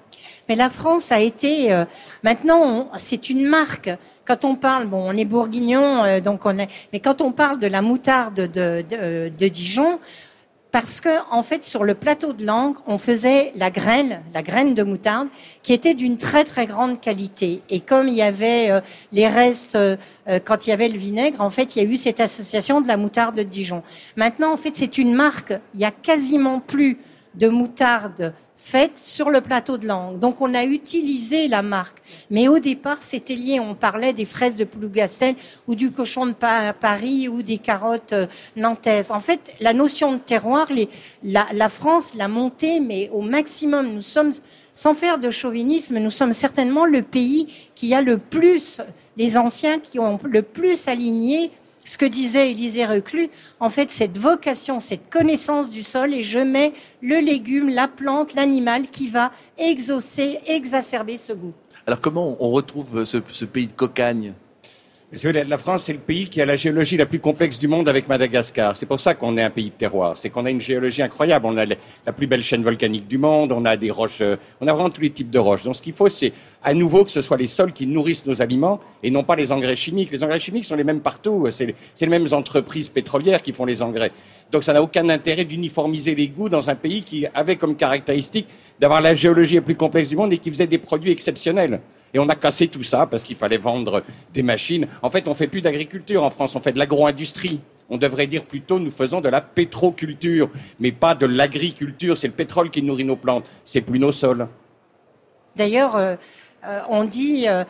Mais 0.49 0.55
la 0.55 0.69
France 0.69 1.11
a 1.11 1.19
été. 1.19 1.71
euh, 1.71 1.85
maintenant, 2.23 2.89
c'est 2.95 3.29
une 3.29 3.45
marque. 3.45 3.89
Quand 4.25 4.45
on 4.45 4.55
parle, 4.55 4.87
bon, 4.87 5.03
on 5.07 5.17
est 5.17 5.25
bourguignon, 5.25 6.03
euh, 6.03 6.19
donc 6.19 6.45
on 6.45 6.57
est. 6.57 6.69
Mais 6.93 6.99
quand 6.99 7.21
on 7.21 7.31
parle 7.31 7.59
de 7.59 7.67
la 7.67 7.81
moutarde 7.81 8.41
de, 8.51 8.83
de, 9.37 9.47
Dijon, 9.47 9.99
parce 10.75 10.99
que 10.99 11.07
en 11.31 11.41
fait, 11.41 11.63
sur 11.63 11.85
le 11.85 11.93
plateau 11.93 12.33
de 12.33 12.45
Langres, 12.45 12.83
on 12.85 12.97
faisait 12.97 13.53
la 13.55 13.71
graine, 13.71 14.21
la 14.33 14.43
graine 14.43 14.75
de 14.75 14.83
moutarde, 14.83 15.29
qui 15.63 15.71
était 15.71 15.93
d'une 15.93 16.17
très 16.17 16.43
très 16.43 16.65
grande 16.65 16.99
qualité. 16.99 17.61
Et 17.69 17.79
comme 17.79 18.09
il 18.09 18.15
y 18.15 18.21
avait 18.21 18.71
euh, 18.71 18.81
les 19.13 19.29
restes, 19.29 19.75
euh, 19.75 19.95
euh, 20.27 20.39
quand 20.43 20.67
il 20.67 20.71
y 20.71 20.73
avait 20.73 20.89
le 20.89 20.97
vinaigre, 20.97 21.39
en 21.39 21.49
fait, 21.49 21.77
il 21.77 21.81
y 21.81 21.85
a 21.85 21.89
eu 21.89 21.95
cette 21.95 22.19
association 22.19 22.81
de 22.81 22.89
la 22.89 22.97
moutarde 22.97 23.37
de 23.37 23.43
Dijon. 23.43 23.83
Maintenant, 24.17 24.51
en 24.51 24.57
fait, 24.57 24.75
c'est 24.75 24.97
une 24.97 25.13
marque. 25.13 25.53
Il 25.75 25.79
y 25.79 25.85
a 25.85 25.91
quasiment 25.91 26.59
plus 26.59 26.97
de 27.35 27.47
moutarde 27.47 28.33
faite 28.65 28.97
sur 28.97 29.29
le 29.29 29.41
plateau 29.41 29.77
de 29.77 29.85
Langres. 29.87 30.17
Donc 30.17 30.41
on 30.41 30.55
a 30.55 30.63
utilisé 30.63 31.47
la 31.47 31.61
marque. 31.61 31.99
Mais 32.31 32.47
au 32.47 32.57
départ, 32.57 32.97
c'était 33.01 33.35
lié, 33.35 33.59
on 33.59 33.75
parlait 33.75 34.11
des 34.11 34.25
fraises 34.25 34.57
de 34.57 34.63
Plougastel 34.63 35.35
ou 35.67 35.75
du 35.75 35.91
cochon 35.91 36.25
de 36.25 36.31
Pa- 36.31 36.73
Paris 36.73 37.29
ou 37.29 37.43
des 37.43 37.59
carottes 37.59 38.13
euh, 38.13 38.25
nantaises. 38.55 39.11
En 39.11 39.19
fait, 39.19 39.53
la 39.59 39.73
notion 39.73 40.13
de 40.13 40.17
terroir, 40.17 40.67
la 41.23 41.69
France 41.69 42.15
l'a 42.15 42.27
montée, 42.27 42.79
mais 42.79 43.11
au 43.13 43.21
maximum. 43.21 43.93
Nous 43.93 44.01
sommes, 44.01 44.33
sans 44.73 44.95
faire 44.95 45.19
de 45.19 45.29
chauvinisme, 45.29 45.99
nous 45.99 46.09
sommes 46.09 46.33
certainement 46.33 46.85
le 46.85 47.03
pays 47.03 47.69
qui 47.75 47.93
a 47.93 48.01
le 48.01 48.17
plus, 48.17 48.81
les 49.15 49.37
anciens 49.37 49.77
qui 49.79 49.99
ont 49.99 50.19
le 50.23 50.41
plus 50.41 50.87
aligné 50.87 51.51
ce 51.85 51.97
que 51.97 52.05
disait 52.05 52.51
Élisée 52.51 52.85
Reclus, 52.85 53.29
en 53.61 53.69
fait, 53.69 53.89
cette 53.89 54.17
vocation, 54.17 54.81
cette 54.81 55.09
connaissance 55.09 55.69
du 55.69 55.83
sol, 55.83 56.13
et 56.13 56.23
je 56.23 56.39
mets 56.39 56.73
le 57.01 57.19
légume, 57.19 57.69
la 57.69 57.87
plante, 57.87 58.33
l'animal 58.33 58.87
qui 58.91 59.07
va 59.07 59.31
exaucer, 59.57 60.39
exacerber 60.47 61.15
ce 61.15 61.31
goût. 61.31 61.53
Alors, 61.87 62.01
comment 62.01 62.35
on 62.39 62.49
retrouve 62.49 63.05
ce, 63.05 63.19
ce 63.31 63.45
pays 63.45 63.67
de 63.67 63.73
cocagne? 63.73 64.33
La- 65.23 65.57
France, 65.57 65.83
c'est 65.83 65.93
le 65.93 65.99
pays 65.99 66.27
qui 66.27 66.41
a 66.41 66.45
la 66.45 66.55
géologie 66.55 66.97
la 66.97 67.05
plus 67.05 67.19
complexe 67.19 67.57
du 67.59 67.67
monde 67.67 67.87
avec 67.89 68.07
Madagascar. 68.07 68.75
C'est 68.75 68.85
pour 68.85 68.99
ça 68.99 69.13
qu'on 69.13 69.37
est 69.37 69.41
un 69.43 69.49
pays 69.49 69.69
de 69.69 69.75
terroir. 69.75 70.17
C'est 70.17 70.29
qu'on 70.29 70.45
a 70.45 70.51
une 70.51 70.61
géologie 70.61 71.01
incroyable. 71.01 71.45
On 71.47 71.57
a 71.57 71.65
la 71.65 72.11
plus 72.15 72.27
belle 72.27 72.43
chaîne 72.43 72.63
volcanique 72.63 73.07
du 73.07 73.17
monde. 73.17 73.51
On 73.51 73.63
a 73.65 73.77
des 73.77 73.91
roches. 73.91 74.19
euh, 74.21 74.35
On 74.61 74.67
a 74.67 74.73
vraiment 74.73 74.89
tous 74.89 75.01
les 75.01 75.09
types 75.09 75.29
de 75.29 75.39
roches. 75.39 75.63
Donc, 75.63 75.75
ce 75.75 75.81
qu'il 75.81 75.93
faut, 75.93 76.09
c'est 76.09 76.33
à 76.63 76.73
nouveau 76.73 77.05
que 77.05 77.11
ce 77.11 77.21
soit 77.21 77.37
les 77.37 77.47
sols 77.47 77.71
qui 77.73 77.87
nourrissent 77.87 78.25
nos 78.25 78.41
aliments 78.41 78.79
et 79.03 79.09
non 79.11 79.23
pas 79.23 79.35
les 79.35 79.51
engrais 79.51 79.75
chimiques. 79.75 80.11
Les 80.11 80.23
engrais 80.23 80.39
chimiques 80.39 80.65
sont 80.65 80.75
les 80.75 80.83
mêmes 80.83 81.01
partout. 81.01 81.47
C'est 81.51 81.73
les 82.01 82.07
mêmes 82.07 82.27
entreprises 82.31 82.87
pétrolières 82.89 83.41
qui 83.41 83.53
font 83.53 83.65
les 83.65 83.81
engrais. 83.81 84.11
Donc, 84.51 84.63
ça 84.63 84.73
n'a 84.73 84.81
aucun 84.81 85.07
intérêt 85.09 85.45
d'uniformiser 85.45 86.13
les 86.15 86.27
goûts 86.27 86.49
dans 86.49 86.69
un 86.69 86.75
pays 86.75 87.01
qui 87.03 87.25
avait 87.33 87.55
comme 87.55 87.75
caractéristique 87.75 88.47
d'avoir 88.79 89.01
la 89.01 89.13
géologie 89.15 89.55
la 89.55 89.61
plus 89.61 89.75
complexe 89.75 90.09
du 90.09 90.17
monde 90.17 90.33
et 90.33 90.37
qui 90.37 90.49
faisait 90.49 90.67
des 90.67 90.77
produits 90.77 91.11
exceptionnels. 91.11 91.79
Et 92.15 92.19
on 92.19 92.29
a 92.29 92.35
cassé 92.35 92.69
tout 92.69 92.81
ça 92.81 93.05
parce 93.05 93.23
qu'il 93.23 93.35
fallait 93.35 93.57
vendre 93.57 94.01
des 94.33 94.41
machines. 94.41 94.87
En 95.01 95.09
fait, 95.09 95.27
on 95.27 95.33
fait 95.33 95.47
plus 95.47 95.61
d'agriculture 95.61 96.23
en 96.23 96.29
France, 96.29 96.55
on 96.55 96.61
fait 96.61 96.71
de 96.71 96.79
l'agro-industrie. 96.79 97.59
On 97.89 97.97
devrait 97.97 98.25
dire 98.25 98.45
plutôt 98.45 98.79
nous 98.79 98.89
faisons 98.89 99.19
de 99.19 99.27
la 99.27 99.41
pétroculture, 99.41 100.49
mais 100.79 100.93
pas 100.93 101.13
de 101.13 101.25
l'agriculture. 101.25 102.17
C'est 102.17 102.27
le 102.27 102.33
pétrole 102.33 102.69
qui 102.69 102.81
nourrit 102.81 103.03
nos 103.03 103.17
plantes, 103.17 103.43
c'est 103.65 103.81
plus 103.81 103.99
nos 103.99 104.13
sols. 104.13 104.47
D'ailleurs, 105.57 105.97
euh, 105.97 106.15
euh, 106.65 106.79
on 106.87 107.03
dit, 107.03 107.49
euh, 107.49 107.65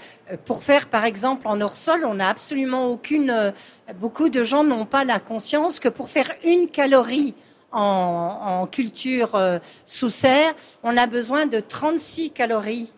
pour 0.45 0.61
faire 0.61 0.89
par 0.89 1.05
exemple 1.05 1.47
en 1.47 1.59
hors-sol, 1.59 2.05
on 2.05 2.13
n'a 2.13 2.29
absolument 2.29 2.85
aucune. 2.85 3.51
beaucoup 3.99 4.29
de 4.29 4.43
gens 4.43 4.63
n'ont 4.63 4.85
pas 4.85 5.05
la 5.05 5.19
conscience 5.19 5.79
que 5.79 5.89
pour 5.89 6.07
faire 6.07 6.31
une 6.43 6.67
calorie 6.67 7.33
en, 7.71 8.67
culture 8.71 9.37
sous 9.87 10.11
serre, 10.11 10.53
on 10.83 10.95
a 10.95 11.07
besoin 11.07 11.47
de 11.47 11.59
36 11.59 12.29
calories 12.29 12.91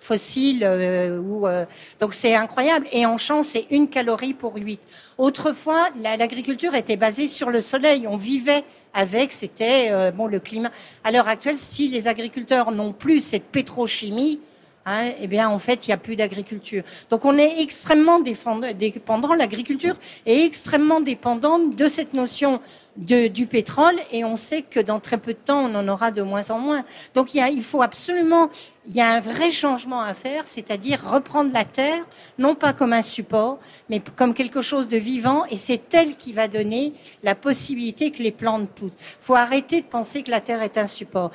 fossiles. 0.00 0.62
euh, 0.64 1.20
ou, 1.20 1.46
euh, 1.46 1.64
donc 2.00 2.14
c'est 2.14 2.34
incroyable. 2.34 2.86
Et 2.92 3.06
en 3.06 3.18
champ, 3.18 3.42
c'est 3.42 3.66
une 3.70 3.88
calorie 3.88 4.34
pour 4.34 4.56
8. 4.56 4.80
Autrefois, 5.18 5.88
la- 6.02 6.16
l'agriculture 6.16 6.74
était 6.74 6.96
basée 6.96 7.26
sur 7.26 7.50
le 7.50 7.60
soleil. 7.60 8.06
On 8.08 8.16
vivait 8.16 8.64
avec, 8.94 9.32
c'était 9.32 9.88
euh, 9.90 10.10
bon 10.10 10.26
le 10.26 10.40
climat. 10.40 10.70
À 11.04 11.12
l'heure 11.12 11.28
actuelle, 11.28 11.56
si 11.56 11.88
les 11.88 12.08
agriculteurs 12.08 12.72
n'ont 12.72 12.92
plus 12.92 13.20
cette 13.20 13.44
pétrochimie, 13.44 14.40
hein, 14.86 15.10
eh 15.20 15.26
bien 15.28 15.48
en 15.48 15.58
fait, 15.58 15.86
il 15.86 15.90
n'y 15.90 15.94
a 15.94 15.98
plus 15.98 16.16
d'agriculture. 16.16 16.82
Donc 17.10 17.24
on 17.24 17.36
est 17.38 17.60
extrêmement 17.60 18.18
dépendant, 18.18 19.34
l'agriculture 19.34 19.94
est 20.26 20.44
extrêmement 20.44 21.00
dépendante 21.00 21.76
de 21.76 21.86
cette 21.86 22.14
notion 22.14 22.60
du 23.00 23.46
pétrole 23.46 23.96
et 24.12 24.24
on 24.24 24.36
sait 24.36 24.62
que 24.62 24.78
dans 24.78 25.00
très 25.00 25.16
peu 25.16 25.32
de 25.32 25.38
temps, 25.38 25.64
on 25.64 25.74
en 25.74 25.88
aura 25.88 26.10
de 26.10 26.22
moins 26.22 26.50
en 26.50 26.58
moins. 26.58 26.84
Donc 27.14 27.34
il, 27.34 27.62
faut 27.62 27.82
absolument, 27.82 28.50
il 28.86 28.94
y 28.94 29.00
a 29.00 29.10
un 29.10 29.20
vrai 29.20 29.50
changement 29.50 30.02
à 30.02 30.12
faire, 30.12 30.46
c'est-à-dire 30.46 31.02
reprendre 31.02 31.50
la 31.52 31.64
terre, 31.64 32.04
non 32.38 32.54
pas 32.54 32.72
comme 32.72 32.92
un 32.92 33.02
support, 33.02 33.58
mais 33.88 34.02
comme 34.16 34.34
quelque 34.34 34.60
chose 34.60 34.86
de 34.86 34.98
vivant 34.98 35.44
et 35.46 35.56
c'est 35.56 35.94
elle 35.94 36.16
qui 36.16 36.32
va 36.32 36.46
donner 36.46 36.92
la 37.22 37.34
possibilité 37.34 38.10
que 38.10 38.22
les 38.22 38.32
plantes 38.32 38.68
poussent. 38.68 38.92
Il 39.00 39.24
faut 39.24 39.34
arrêter 39.34 39.80
de 39.80 39.86
penser 39.86 40.22
que 40.22 40.30
la 40.30 40.40
terre 40.40 40.62
est 40.62 40.76
un 40.76 40.86
support. 40.86 41.30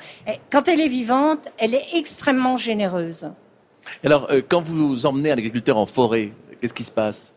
Quand 0.50 0.68
elle 0.68 0.80
est 0.80 0.88
vivante, 0.88 1.48
elle 1.58 1.74
est 1.74 1.86
extrêmement 1.94 2.56
généreuse. 2.56 3.30
Alors, 4.04 4.28
euh, 4.30 4.40
quand 4.46 4.62
vous 4.62 5.06
emmenez 5.06 5.30
un 5.30 5.38
agriculteur 5.38 5.76
en 5.76 5.86
forêt, 5.86 6.32
qu'est-ce 6.60 6.74
qui 6.74 6.84
se 6.84 6.90
passe? 6.90 7.32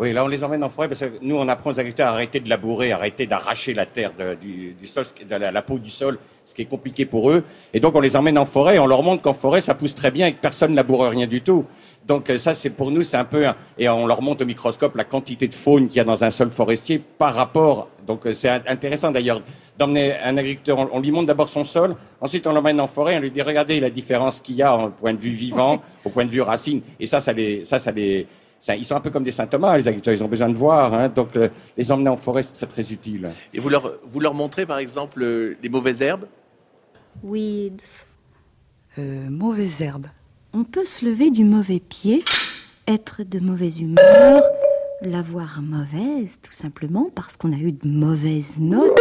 Oui, 0.00 0.14
là 0.14 0.24
on 0.24 0.28
les 0.28 0.42
emmène 0.42 0.64
en 0.64 0.70
forêt 0.70 0.88
parce 0.88 1.00
que 1.00 1.12
nous 1.20 1.36
on 1.36 1.46
apprend 1.46 1.68
aux 1.70 1.78
agriculteurs 1.78 2.08
à 2.08 2.12
arrêter 2.12 2.40
de 2.40 2.48
labourer, 2.48 2.90
arrêter 2.92 3.26
d'arracher 3.26 3.74
la 3.74 3.84
terre 3.84 4.12
de- 4.18 4.34
du, 4.34 4.72
du 4.72 4.86
sol, 4.86 5.04
de 5.28 5.36
la, 5.36 5.52
la 5.52 5.60
peau 5.60 5.78
du 5.78 5.90
sol, 5.90 6.18
ce 6.46 6.54
qui 6.54 6.62
est 6.62 6.66
compliqué 6.66 7.04
pour 7.04 7.30
eux. 7.30 7.44
Et 7.74 7.80
donc 7.80 7.94
on 7.94 8.00
les 8.00 8.16
emmène 8.16 8.38
en 8.38 8.46
forêt, 8.46 8.76
et 8.76 8.78
on 8.78 8.86
leur 8.86 9.02
montre 9.02 9.20
qu'en 9.20 9.34
forêt 9.34 9.60
ça 9.60 9.74
pousse 9.74 9.94
très 9.94 10.10
bien 10.10 10.28
et 10.28 10.32
que 10.32 10.40
personne 10.40 10.70
ne 10.70 10.76
laboure 10.76 11.02
rien 11.04 11.26
du 11.26 11.42
tout. 11.42 11.66
Donc 12.06 12.30
euh, 12.30 12.38
ça 12.38 12.54
c'est 12.54 12.70
pour 12.70 12.90
nous 12.90 13.02
c'est 13.02 13.18
un 13.18 13.26
peu 13.26 13.44
et 13.76 13.90
on 13.90 14.06
leur 14.06 14.22
montre 14.22 14.42
au 14.42 14.46
microscope 14.46 14.96
la 14.96 15.04
quantité 15.04 15.48
de 15.48 15.54
faune 15.54 15.86
qu'il 15.88 15.98
y 15.98 16.00
a 16.00 16.04
dans 16.04 16.24
un 16.24 16.30
sol 16.30 16.48
forestier 16.50 16.98
par 17.18 17.34
rapport. 17.34 17.88
Donc 18.06 18.24
euh, 18.26 18.32
c'est 18.32 18.48
in- 18.48 18.62
intéressant 18.68 19.10
d'ailleurs 19.10 19.42
d'emmener 19.78 20.14
un 20.24 20.34
agriculteur. 20.38 20.78
On, 20.78 20.88
on 20.94 21.00
lui 21.00 21.10
montre 21.10 21.26
d'abord 21.26 21.50
son 21.50 21.62
sol, 21.64 21.94
ensuite 22.22 22.46
on 22.46 22.52
l'emmène 22.54 22.80
en 22.80 22.86
forêt, 22.86 23.18
on 23.18 23.20
lui 23.20 23.30
dit 23.30 23.42
regardez 23.42 23.80
la 23.80 23.90
différence 23.90 24.40
qu'il 24.40 24.54
y 24.54 24.62
a 24.62 24.74
au 24.74 24.88
point 24.88 25.12
de 25.12 25.18
vue 25.20 25.28
vivant, 25.30 25.82
au 26.06 26.08
point 26.08 26.24
de 26.24 26.30
vue 26.30 26.40
racine. 26.40 26.80
Et 26.98 27.04
ça 27.04 27.20
ça 27.20 27.34
les 27.34 27.66
ça 27.66 27.78
ça 27.78 27.90
les 27.92 28.26
ça, 28.60 28.76
ils 28.76 28.84
sont 28.84 28.94
un 28.94 29.00
peu 29.00 29.10
comme 29.10 29.24
des 29.24 29.30
saint 29.30 29.46
Thomas, 29.46 29.76
les 29.78 29.88
agriculteurs, 29.88 30.12
ils 30.12 30.22
ont 30.22 30.28
besoin 30.28 30.50
de 30.50 30.54
voir. 30.54 30.92
Hein, 30.92 31.08
donc, 31.08 31.34
euh, 31.34 31.48
les 31.78 31.90
emmener 31.90 32.10
en 32.10 32.16
forêt, 32.18 32.42
c'est 32.42 32.52
très, 32.52 32.66
très 32.66 32.92
utile. 32.92 33.30
Et 33.54 33.58
vous 33.58 33.70
leur, 33.70 33.90
vous 34.04 34.20
leur 34.20 34.34
montrez, 34.34 34.66
par 34.66 34.78
exemple, 34.78 35.22
euh, 35.22 35.56
les 35.62 35.70
mauvaises 35.70 36.02
herbes? 36.02 36.26
Weeds. 37.24 38.04
Euh, 38.98 39.30
mauvaise 39.30 39.80
herbe. 39.80 40.08
On 40.52 40.64
peut 40.64 40.84
se 40.84 41.06
lever 41.06 41.30
du 41.30 41.42
mauvais 41.42 41.80
pied, 41.80 42.22
être 42.86 43.22
de 43.22 43.38
mauvaise 43.38 43.80
humeur, 43.80 44.42
l'avoir 45.00 45.62
mauvaise, 45.62 46.38
tout 46.42 46.52
simplement 46.52 47.08
parce 47.14 47.38
qu'on 47.38 47.52
a 47.52 47.56
eu 47.56 47.72
de 47.72 47.86
mauvaises 47.86 48.58
notes 48.58 48.98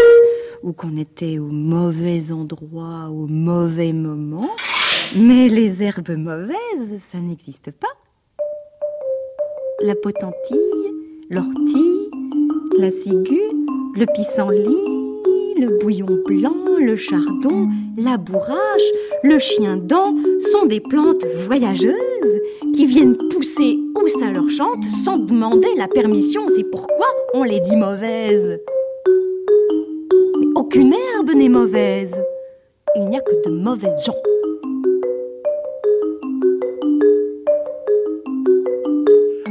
ou 0.63 0.71
qu'on 0.71 0.95
était 0.95 1.37
au 1.37 1.47
mauvais 1.47 2.31
endroit 2.31 3.09
au 3.09 3.27
mauvais 3.27 3.91
moment. 3.91 4.49
Mais 5.17 5.47
les 5.47 5.83
herbes 5.83 6.15
mauvaises, 6.15 7.01
ça 7.01 7.19
n'existe 7.19 7.71
pas. 7.71 7.87
La 9.81 9.95
potentille, 9.95 10.93
l'ortie, 11.29 12.09
la 12.77 12.91
ciguë, 12.91 13.41
le 13.95 14.05
pissenlit, 14.13 15.55
le 15.57 15.77
bouillon 15.79 16.21
blanc, 16.25 16.77
le 16.77 16.97
chardon, 16.97 17.69
la 17.97 18.17
bourrache, 18.17 18.89
le 19.23 19.39
chien 19.39 19.77
dent 19.77 20.13
sont 20.51 20.65
des 20.65 20.81
plantes 20.81 21.25
voyageuses 21.47 22.41
qui 22.73 22.87
viennent 22.87 23.17
pousser 23.29 23.79
où 23.95 24.07
ça 24.07 24.31
leur 24.31 24.49
chante 24.49 24.83
sans 24.83 25.17
demander 25.17 25.69
la 25.77 25.87
permission. 25.87 26.41
C'est 26.53 26.69
pourquoi 26.69 27.07
on 27.33 27.43
les 27.43 27.61
dit 27.61 27.77
mauvaises. 27.77 28.59
Mais 30.39 30.47
aucune 30.55 30.93
herbe 30.93 31.31
n'est 31.35 31.47
mauvaise. 31.47 32.21
Il 32.97 33.05
n'y 33.05 33.17
a 33.17 33.21
que 33.21 33.49
de 33.49 33.51
mauvaises 33.51 34.05
gens. 34.05 34.28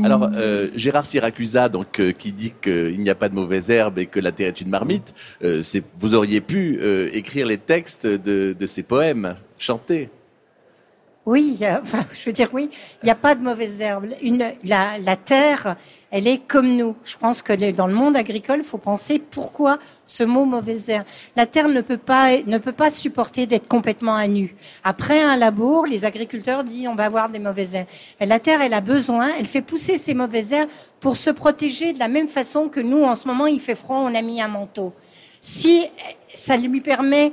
Alors, 0.08 0.30
euh, 0.36 0.68
Gérard 0.74 1.04
Siracusa, 1.04 1.68
donc, 1.68 2.00
euh, 2.00 2.12
qui 2.12 2.32
dit 2.32 2.52
qu'il 2.62 2.98
n'y 3.00 3.10
a 3.10 3.14
pas 3.14 3.28
de 3.28 3.34
mauvaises 3.34 3.70
herbes 3.70 3.98
et 3.98 4.06
que 4.06 4.20
la 4.20 4.32
terre 4.32 4.48
est 4.48 4.60
une 4.60 4.70
marmite, 4.70 5.14
euh, 5.44 5.62
c'est- 5.62 5.82
vous 6.00 6.14
auriez 6.14 6.40
pu 6.40 6.78
euh, 6.80 7.08
écrire 7.12 7.46
les 7.46 7.58
textes 7.58 8.06
de, 8.06 8.54
de 8.58 8.66
ces 8.66 8.82
poèmes, 8.82 9.34
chanter. 9.58 10.08
Oui, 11.28 11.58
enfin, 11.82 12.06
je 12.18 12.25
veux 12.25 12.32
dire 12.32 12.49
oui, 12.54 12.70
il 13.02 13.04
n'y 13.04 13.11
a 13.11 13.14
pas 13.14 13.35
de 13.35 13.42
mauvaises 13.42 13.82
herbes. 13.82 14.06
Une, 14.23 14.50
la, 14.64 14.99
la 14.99 15.14
terre, 15.14 15.76
elle 16.11 16.26
est 16.26 16.38
comme 16.38 16.75
nous. 16.75 16.97
Je 17.04 17.18
pense 17.18 17.42
que 17.42 17.52
dans 17.73 17.87
le 17.87 17.92
monde 17.92 18.16
agricole, 18.16 18.61
il 18.61 18.64
faut 18.64 18.78
penser 18.78 19.18
pourquoi 19.18 19.78
ce 20.06 20.25
mot 20.25 20.47
mauvaise 20.47 20.88
herbe. 20.88 21.04
La 21.37 21.44
terre 21.44 21.68
ne 21.68 21.82
peut 21.82 21.99
pas 21.99 22.38
ne 22.38 22.56
peut 22.56 22.73
pas 22.73 22.88
supporter 22.88 23.44
d'être 23.44 23.68
complètement 23.68 24.14
à 24.14 24.26
nu. 24.26 24.56
Après 24.85 25.20
un 25.20 25.37
labour, 25.37 25.85
les 25.85 26.06
agriculteurs 26.06 26.64
disent 26.64 26.88
on 26.88 26.94
va 26.94 27.04
avoir 27.04 27.28
des 27.28 27.40
mauvaises 27.40 27.75
herbes. 27.75 27.88
La 28.20 28.38
terre, 28.38 28.62
elle 28.62 28.73
a 28.73 28.80
besoin, 28.80 29.28
elle 29.38 29.47
fait 29.47 29.61
pousser 29.61 29.99
ces 29.99 30.14
mauvaises 30.14 30.52
herbes 30.52 30.70
pour 30.99 31.18
se 31.18 31.28
protéger 31.28 31.92
de 31.92 31.99
la 31.99 32.08
même 32.08 32.28
façon 32.28 32.70
que 32.70 32.80
nous 32.80 33.02
en 33.02 33.14
ce 33.14 33.28
moment 33.28 33.47
il 33.47 33.61
fait 33.61 33.75
froid, 33.75 33.99
on 33.99 34.14
a 34.14 34.23
mis 34.23 34.40
un 34.40 34.49
manteau. 34.49 34.94
Si 35.42 35.85
ça 36.32 36.56
lui 36.56 36.80
permet 36.80 37.32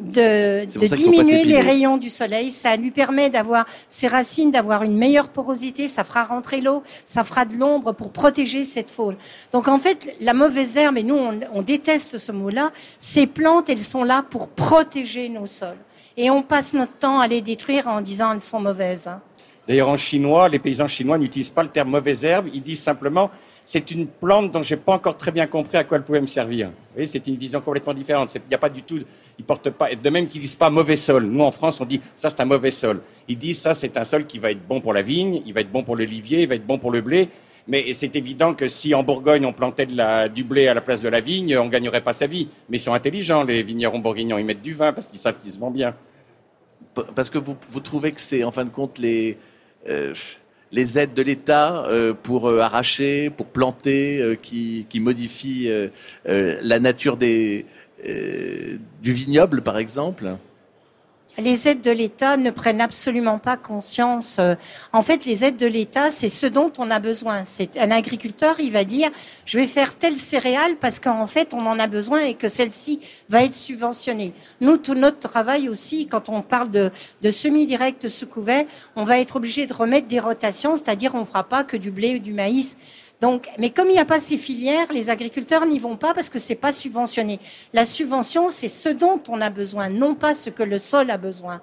de, 0.00 0.64
diminuer 0.94 1.44
les 1.44 1.60
rayons 1.60 1.96
du 1.96 2.10
soleil, 2.10 2.50
ça 2.50 2.76
lui 2.76 2.90
permet 2.90 3.30
d'avoir 3.30 3.66
ses 3.90 4.08
racines, 4.08 4.50
d'avoir 4.50 4.82
une 4.82 4.96
meilleure 4.96 5.28
porosité, 5.28 5.88
ça 5.88 6.04
fera 6.04 6.24
rentrer 6.24 6.60
l'eau, 6.60 6.82
ça 7.04 7.24
fera 7.24 7.44
de 7.44 7.54
l'ombre 7.54 7.92
pour 7.92 8.10
protéger 8.10 8.64
cette 8.64 8.90
faune. 8.90 9.16
Donc 9.52 9.68
en 9.68 9.78
fait, 9.78 10.16
la 10.20 10.34
mauvaise 10.34 10.76
herbe, 10.76 10.98
et 10.98 11.02
nous 11.02 11.16
on, 11.16 11.40
on 11.54 11.62
déteste 11.62 12.18
ce 12.18 12.32
mot-là, 12.32 12.70
ces 12.98 13.26
plantes, 13.26 13.68
elles 13.68 13.80
sont 13.80 14.04
là 14.04 14.24
pour 14.28 14.48
protéger 14.48 15.28
nos 15.28 15.46
sols. 15.46 15.76
Et 16.16 16.30
on 16.30 16.42
passe 16.42 16.72
notre 16.72 16.94
temps 16.94 17.20
à 17.20 17.26
les 17.26 17.42
détruire 17.42 17.88
en 17.88 18.00
disant 18.00 18.32
elles 18.32 18.40
sont 18.40 18.60
mauvaises. 18.60 19.06
hein. 19.06 19.20
D'ailleurs, 19.68 19.88
en 19.88 19.96
chinois, 19.96 20.48
les 20.48 20.58
paysans 20.58 20.86
chinois 20.86 21.18
n'utilisent 21.18 21.50
pas 21.50 21.62
le 21.62 21.68
terme 21.68 21.90
mauvaise 21.90 22.24
herbe, 22.24 22.48
ils 22.52 22.62
disent 22.62 22.82
simplement 22.82 23.30
c'est 23.66 23.90
une 23.90 24.06
plante 24.06 24.52
dont 24.52 24.62
j'ai 24.62 24.76
pas 24.76 24.92
encore 24.92 25.16
très 25.16 25.32
bien 25.32 25.48
compris 25.48 25.76
à 25.76 25.82
quoi 25.82 25.98
elle 25.98 26.04
pouvait 26.04 26.20
me 26.20 26.26
servir. 26.26 26.70
C'est 27.04 27.26
une 27.26 27.34
vision 27.34 27.60
complètement 27.60 27.94
différente. 27.94 28.32
Il 28.32 28.40
n'y 28.48 28.54
a 28.54 28.58
pas 28.58 28.68
du 28.68 28.84
tout, 28.84 29.00
ils 29.36 29.44
portent 29.44 29.70
pas, 29.70 29.92
de 29.92 30.08
même 30.08 30.28
qu'ils 30.28 30.40
disent 30.40 30.54
pas 30.54 30.70
mauvais 30.70 30.94
sol. 30.94 31.24
Nous, 31.24 31.40
en 31.40 31.50
France, 31.50 31.80
on 31.80 31.84
dit 31.84 32.00
ça 32.14 32.30
c'est 32.30 32.40
un 32.40 32.44
mauvais 32.44 32.70
sol. 32.70 33.02
Ils 33.26 33.36
disent 33.36 33.60
ça 33.60 33.74
c'est 33.74 33.96
un 33.96 34.04
sol 34.04 34.24
qui 34.26 34.38
va 34.38 34.52
être 34.52 34.64
bon 34.64 34.80
pour 34.80 34.92
la 34.92 35.02
vigne, 35.02 35.42
il 35.44 35.52
va 35.52 35.62
être 35.62 35.72
bon 35.72 35.82
pour 35.82 35.96
l'olivier, 35.96 36.42
il 36.42 36.48
va 36.48 36.54
être 36.54 36.66
bon 36.66 36.78
pour 36.78 36.92
le 36.92 37.00
blé. 37.00 37.28
Mais 37.66 37.92
c'est 37.92 38.14
évident 38.14 38.54
que 38.54 38.68
si 38.68 38.94
en 38.94 39.02
Bourgogne 39.02 39.44
on 39.44 39.52
plantait 39.52 39.88
du 40.32 40.44
blé 40.44 40.68
à 40.68 40.74
la 40.74 40.80
place 40.80 41.02
de 41.02 41.08
la 41.08 41.20
vigne, 41.20 41.58
on 41.58 41.66
gagnerait 41.66 42.02
pas 42.02 42.12
sa 42.12 42.28
vie. 42.28 42.48
Mais 42.68 42.76
ils 42.76 42.80
sont 42.80 42.94
intelligents, 42.94 43.42
les 43.42 43.64
vignerons 43.64 43.98
bourguignons. 43.98 44.38
Ils 44.38 44.44
mettent 44.44 44.62
du 44.62 44.74
vin 44.74 44.92
parce 44.92 45.08
qu'ils 45.08 45.18
savent 45.18 45.40
qu'ils 45.40 45.50
se 45.50 45.58
vend 45.58 45.72
bien. 45.72 45.96
Parce 47.16 47.30
que 47.30 47.38
vous, 47.38 47.56
vous 47.70 47.80
trouvez 47.80 48.12
que 48.12 48.20
c'est, 48.20 48.44
en 48.44 48.52
fin 48.52 48.64
de 48.64 48.70
compte, 48.70 48.98
les, 48.98 49.36
euh, 49.88 50.14
les 50.72 50.98
aides 50.98 51.14
de 51.14 51.22
l'État 51.22 51.84
euh, 51.86 52.12
pour 52.12 52.48
euh, 52.48 52.60
arracher, 52.60 53.30
pour 53.30 53.46
planter, 53.46 54.20
euh, 54.20 54.34
qui, 54.34 54.86
modifient 54.94 55.70
la 56.24 56.80
nature 56.80 57.16
du 57.16 57.64
vignoble, 59.02 59.62
par 59.62 59.78
exemple 59.78 60.36
Les 61.38 61.68
aides 61.68 61.82
de 61.82 61.90
l'État 61.90 62.38
ne 62.38 62.50
prennent 62.50 62.80
absolument 62.80 63.38
pas 63.38 63.58
conscience. 63.58 64.38
euh, 64.38 64.54
En 64.94 65.02
fait, 65.02 65.26
les 65.26 65.44
aides 65.44 65.58
de 65.58 65.66
l'État, 65.66 66.10
c'est 66.10 66.30
ce 66.30 66.46
dont 66.46 66.72
on 66.78 66.90
a 66.90 66.98
besoin. 66.98 67.44
C'est 67.44 67.76
un 67.76 67.90
agriculteur, 67.90 68.58
il 68.58 68.72
va 68.72 68.84
dire, 68.84 69.10
je 69.44 69.58
vais 69.58 69.66
faire 69.66 69.94
telle 69.98 70.16
céréale 70.16 70.76
parce 70.80 70.98
qu'en 70.98 71.26
fait, 71.26 71.52
on 71.52 71.66
en 71.66 71.78
a 71.78 71.88
besoin 71.88 72.20
et 72.20 72.34
que 72.34 72.48
celle-ci 72.48 73.00
va 73.28 73.42
être 73.42 73.52
subventionnée. 73.54 74.32
Nous, 74.62 74.78
tout 74.78 74.94
notre 74.94 75.18
travail 75.18 75.68
aussi, 75.68 76.06
quand 76.06 76.30
on 76.30 76.40
parle 76.40 76.70
de, 76.70 76.90
de 77.20 77.30
semi-direct 77.30 78.08
sous 78.08 78.26
couvert, 78.26 78.64
on 78.96 79.04
va 79.04 79.18
être 79.20 79.36
obligé 79.36 79.66
de 79.66 79.74
remettre 79.74 80.08
des 80.08 80.20
rotations, 80.20 80.76
c'est-à-dire 80.76 81.14
on 81.14 81.26
fera 81.26 81.44
pas 81.44 81.64
que 81.64 81.76
du 81.76 81.90
blé 81.90 82.16
ou 82.16 82.18
du 82.18 82.32
maïs. 82.32 82.78
Donc, 83.20 83.48
mais 83.58 83.70
comme 83.70 83.88
il 83.88 83.94
n'y 83.94 83.98
a 83.98 84.04
pas 84.04 84.20
ces 84.20 84.38
filières, 84.38 84.92
les 84.92 85.08
agriculteurs 85.08 85.66
n'y 85.66 85.78
vont 85.78 85.96
pas 85.96 86.12
parce 86.12 86.28
que 86.28 86.38
c'est 86.38 86.54
pas 86.54 86.72
subventionné. 86.72 87.40
La 87.72 87.84
subvention, 87.84 88.50
c'est 88.50 88.68
ce 88.68 88.90
dont 88.90 89.20
on 89.28 89.40
a 89.40 89.50
besoin, 89.50 89.88
non 89.88 90.14
pas 90.14 90.34
ce 90.34 90.50
que 90.50 90.62
le 90.62 90.78
sol 90.78 91.10
a 91.10 91.16
besoin. 91.16 91.62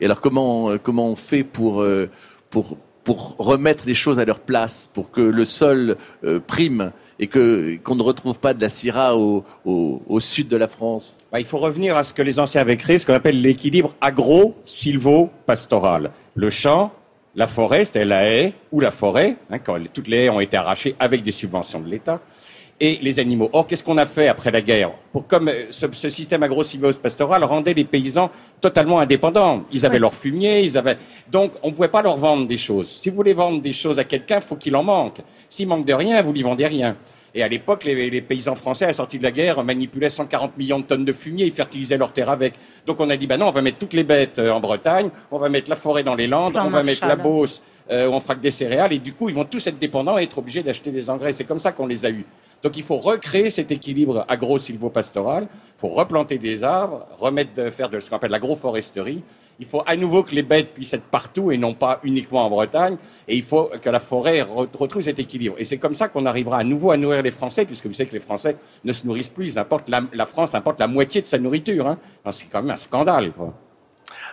Et 0.00 0.04
alors, 0.04 0.20
comment, 0.20 0.70
euh, 0.70 0.78
comment 0.78 1.08
on 1.08 1.16
fait 1.16 1.44
pour, 1.44 1.80
euh, 1.80 2.10
pour 2.50 2.76
pour 3.04 3.36
remettre 3.38 3.84
les 3.86 3.94
choses 3.94 4.18
à 4.18 4.24
leur 4.24 4.40
place, 4.40 4.90
pour 4.92 5.12
que 5.12 5.20
le 5.20 5.44
sol 5.44 5.96
euh, 6.24 6.40
prime 6.44 6.90
et 7.20 7.28
que 7.28 7.78
qu'on 7.84 7.94
ne 7.94 8.02
retrouve 8.02 8.40
pas 8.40 8.52
de 8.52 8.60
la 8.60 8.68
syrah 8.68 9.16
au, 9.16 9.44
au, 9.64 10.02
au 10.08 10.18
sud 10.18 10.48
de 10.48 10.56
la 10.56 10.66
France? 10.66 11.16
Bah, 11.30 11.38
il 11.38 11.46
faut 11.46 11.58
revenir 11.58 11.96
à 11.96 12.02
ce 12.02 12.12
que 12.12 12.22
les 12.22 12.40
anciens 12.40 12.62
avaient 12.62 12.76
créé, 12.76 12.98
ce 12.98 13.06
qu'on 13.06 13.14
appelle 13.14 13.40
l'équilibre 13.40 13.94
agro-silvo-pastoral. 14.00 16.10
Le 16.34 16.50
champ, 16.50 16.92
la 17.36 17.46
forêt, 17.46 17.84
c'était 17.84 18.04
la 18.04 18.24
haie 18.28 18.54
ou 18.72 18.80
la 18.80 18.90
forêt, 18.90 19.36
hein, 19.50 19.58
quand 19.58 19.78
toutes 19.92 20.08
les 20.08 20.24
haies 20.24 20.30
ont 20.30 20.40
été 20.40 20.56
arrachées 20.56 20.96
avec 20.98 21.22
des 21.22 21.30
subventions 21.32 21.80
de 21.80 21.88
l'État, 21.88 22.20
et 22.78 22.98
les 23.00 23.18
animaux. 23.20 23.48
Or, 23.54 23.66
qu'est-ce 23.66 23.82
qu'on 23.82 23.96
a 23.96 24.04
fait 24.04 24.28
après 24.28 24.50
la 24.50 24.60
guerre? 24.60 24.90
Pour 25.10 25.26
comme 25.26 25.48
euh, 25.48 25.64
ce, 25.70 25.86
ce 25.92 26.10
système 26.10 26.42
agro-silvo-pastoral 26.42 27.42
rendait 27.44 27.72
les 27.72 27.84
paysans 27.84 28.30
totalement 28.60 28.98
indépendants. 29.00 29.64
Ils 29.72 29.86
avaient 29.86 29.94
Ouais. 29.94 30.00
leur 30.00 30.14
fumier, 30.14 30.60
ils 30.60 30.76
avaient 30.76 30.98
donc 31.30 31.52
on 31.62 31.68
ne 31.68 31.72
pouvait 31.74 31.88
pas 31.88 32.02
leur 32.02 32.18
vendre 32.18 32.46
des 32.46 32.58
choses. 32.58 32.88
Si 32.88 33.08
vous 33.08 33.16
voulez 33.16 33.32
vendre 33.32 33.62
des 33.62 33.72
choses 33.72 33.98
à 33.98 34.04
quelqu'un, 34.04 34.40
faut 34.40 34.56
qu'il 34.56 34.76
en 34.76 34.82
manque. 34.82 35.20
S'il 35.48 35.68
manque 35.68 35.86
de 35.86 35.94
rien, 35.94 36.20
vous 36.20 36.34
lui 36.34 36.42
vendez 36.42 36.66
rien. 36.66 36.96
Et 37.36 37.42
à 37.42 37.48
l'époque, 37.48 37.84
les, 37.84 38.08
les 38.08 38.20
paysans 38.22 38.56
français, 38.56 38.86
à 38.86 38.88
la 38.88 38.94
sortie 38.94 39.18
de 39.18 39.22
la 39.22 39.30
guerre, 39.30 39.62
manipulaient 39.62 40.08
140 40.08 40.56
millions 40.56 40.78
de 40.78 40.84
tonnes 40.84 41.04
de 41.04 41.12
fumier, 41.12 41.44
ils 41.44 41.52
fertilisaient 41.52 41.98
leurs 41.98 42.14
terres 42.14 42.30
avec. 42.30 42.54
Donc 42.86 42.98
on 42.98 43.10
a 43.10 43.16
dit, 43.18 43.26
bah 43.26 43.36
non, 43.36 43.48
on 43.48 43.50
va 43.50 43.60
mettre 43.60 43.76
toutes 43.76 43.92
les 43.92 44.04
bêtes 44.04 44.38
euh, 44.38 44.50
en 44.50 44.60
Bretagne, 44.60 45.10
on 45.30 45.38
va 45.38 45.50
mettre 45.50 45.68
la 45.68 45.76
forêt 45.76 46.02
dans 46.02 46.14
les 46.14 46.26
Landes, 46.26 46.54
Plan 46.54 46.66
on 46.66 46.70
va 46.70 46.82
mettre 46.82 47.06
la. 47.06 47.14
Beauce 47.14 47.62
euh, 47.90 48.08
où 48.08 48.12
on 48.12 48.20
fera 48.20 48.34
que 48.34 48.40
des 48.40 48.50
céréales, 48.50 48.94
et 48.94 48.98
du 48.98 49.12
coup, 49.12 49.28
ils 49.28 49.34
vont 49.34 49.44
tous 49.44 49.64
être 49.66 49.78
dépendants 49.78 50.18
et 50.18 50.22
être 50.22 50.38
obligés 50.38 50.62
d'acheter 50.62 50.90
des 50.90 51.10
engrais. 51.10 51.34
C'est 51.34 51.44
comme 51.44 51.58
ça 51.58 51.72
qu'on 51.72 51.86
les 51.86 52.06
a 52.06 52.10
eus. 52.10 52.24
Donc 52.62 52.76
il 52.76 52.82
faut 52.82 52.96
recréer 52.96 53.50
cet 53.50 53.70
équilibre 53.70 54.24
agro-silvopastoral, 54.28 55.46
il 55.52 55.80
faut 55.80 55.88
replanter 55.88 56.38
des 56.38 56.64
arbres, 56.64 57.06
remettre 57.16 57.54
de, 57.54 57.70
faire 57.70 57.88
de 57.88 58.00
ce 58.00 58.08
qu'on 58.10 58.16
appelle 58.16 58.30
l'agroforesterie. 58.30 59.22
Il 59.58 59.66
faut 59.66 59.82
à 59.86 59.96
nouveau 59.96 60.22
que 60.22 60.34
les 60.34 60.42
bêtes 60.42 60.74
puissent 60.74 60.92
être 60.94 61.04
partout 61.04 61.50
et 61.50 61.58
non 61.58 61.74
pas 61.74 62.00
uniquement 62.02 62.44
en 62.44 62.50
Bretagne. 62.50 62.96
Et 63.28 63.36
il 63.36 63.42
faut 63.42 63.70
que 63.80 63.88
la 63.88 64.00
forêt 64.00 64.40
re- 64.42 64.68
retrouve 64.76 65.02
cet 65.02 65.18
équilibre. 65.18 65.54
Et 65.58 65.64
c'est 65.64 65.78
comme 65.78 65.94
ça 65.94 66.08
qu'on 66.08 66.26
arrivera 66.26 66.58
à 66.58 66.64
nouveau 66.64 66.90
à 66.90 66.96
nourrir 66.96 67.22
les 67.22 67.30
Français, 67.30 67.64
puisque 67.64 67.86
vous 67.86 67.94
savez 67.94 68.08
que 68.08 68.14
les 68.14 68.20
Français 68.20 68.56
ne 68.84 68.92
se 68.92 69.06
nourrissent 69.06 69.30
plus. 69.30 69.52
Ils 69.54 69.58
importent 69.58 69.88
la, 69.88 70.02
la 70.12 70.26
France 70.26 70.54
importe 70.54 70.80
la 70.80 70.86
moitié 70.88 71.22
de 71.22 71.26
sa 71.26 71.38
nourriture. 71.38 71.86
Hein. 71.86 71.98
C'est 72.32 72.46
quand 72.46 72.62
même 72.62 72.72
un 72.72 72.76
scandale. 72.76 73.32
Quoi. 73.32 73.54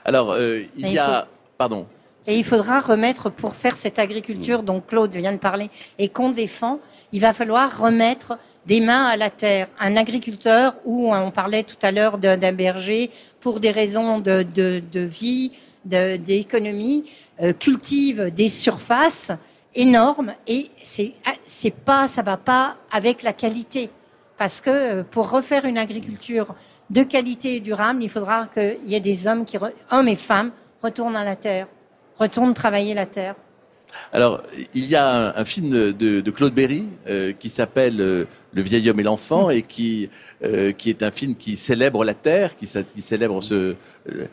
Alors, 0.04 0.32
euh, 0.32 0.62
il 0.76 0.92
y 0.92 0.98
a... 0.98 1.28
Pardon. 1.58 1.86
Et 2.28 2.38
il 2.38 2.46
faudra 2.46 2.80
remettre, 2.80 3.30
pour 3.30 3.56
faire 3.56 3.76
cette 3.76 4.00
agriculture 4.00 4.64
dont 4.64 4.80
Claude 4.82 5.14
vient 5.16 5.34
de 5.34 5.38
parler 5.38 5.70
et 6.00 6.08
qu'on 6.08 6.32
défend, 6.32 6.80
il 7.12 7.20
va 7.20 7.34
falloir 7.34 7.78
remettre 7.78 8.38
des 8.66 8.80
mains 8.80 9.06
à 9.08 9.18
la 9.18 9.30
terre. 9.30 9.68
Un 9.80 9.98
agriculteur, 9.98 10.76
où 10.86 11.14
on 11.14 11.32
parlait 11.32 11.64
tout 11.64 11.78
à 11.82 11.92
l'heure 11.92 12.18
d'un 12.18 12.54
berger, 12.54 13.12
pour 13.42 13.60
des 13.60 13.72
raisons 13.72 14.20
de, 14.20 14.44
de, 14.44 14.82
de 14.92 15.00
vie, 15.02 15.52
de- 15.84 16.16
d'économie, 16.16 17.04
euh, 17.42 17.52
cultive 17.52 18.32
des 18.34 18.48
surfaces 18.48 19.32
énormes 19.76 20.34
et 20.48 20.70
c'est 20.82 21.72
pas, 21.72 22.08
ça 22.08 22.22
va 22.22 22.38
pas 22.38 22.78
avec 22.92 23.22
la 23.24 23.34
qualité. 23.34 23.90
Parce 24.38 24.62
que 24.62 24.70
euh, 24.70 25.04
pour 25.04 25.30
refaire 25.30 25.66
une 25.66 25.78
agriculture 25.78 26.56
de 26.90 27.04
qualité 27.04 27.56
et 27.56 27.60
durable, 27.60 28.04
il 28.04 28.10
faudra 28.10 28.48
qu'il 28.48 28.78
y 28.86 28.96
ait 28.96 29.00
des 29.00 29.28
hommes, 29.28 29.46
qui 29.46 29.58
hommes 29.92 30.08
et 30.08 30.16
femmes, 30.16 30.52
retournent 30.82 31.16
à 31.16 31.24
la 31.24 31.36
terre, 31.36 31.68
retournent 32.20 32.54
travailler 32.54 32.94
la 32.94 33.06
terre. 33.06 33.36
Alors, 34.12 34.42
il 34.74 34.86
y 34.86 34.96
a 34.96 35.08
un, 35.08 35.36
un 35.36 35.46
film 35.46 35.70
de, 35.70 36.20
de 36.22 36.32
Claude 36.32 36.54
Berry 36.54 36.86
euh, 37.08 37.32
qui 37.32 37.50
s'appelle 37.50 38.02
euh, 38.02 38.26
Le 38.52 38.64
vieil 38.64 38.90
homme 38.90 39.00
et 39.00 39.04
l'enfant 39.04 39.52
et 39.52 39.62
qui 39.62 40.10
euh, 40.44 40.72
qui 40.72 40.90
est 40.90 41.04
un 41.04 41.12
film 41.12 41.36
qui 41.36 41.58
célèbre 41.58 42.04
la 42.04 42.16
terre, 42.16 42.56
qui, 42.56 42.66
célèbre 42.66 43.42
ce 43.44 43.54
euh, 43.54 43.76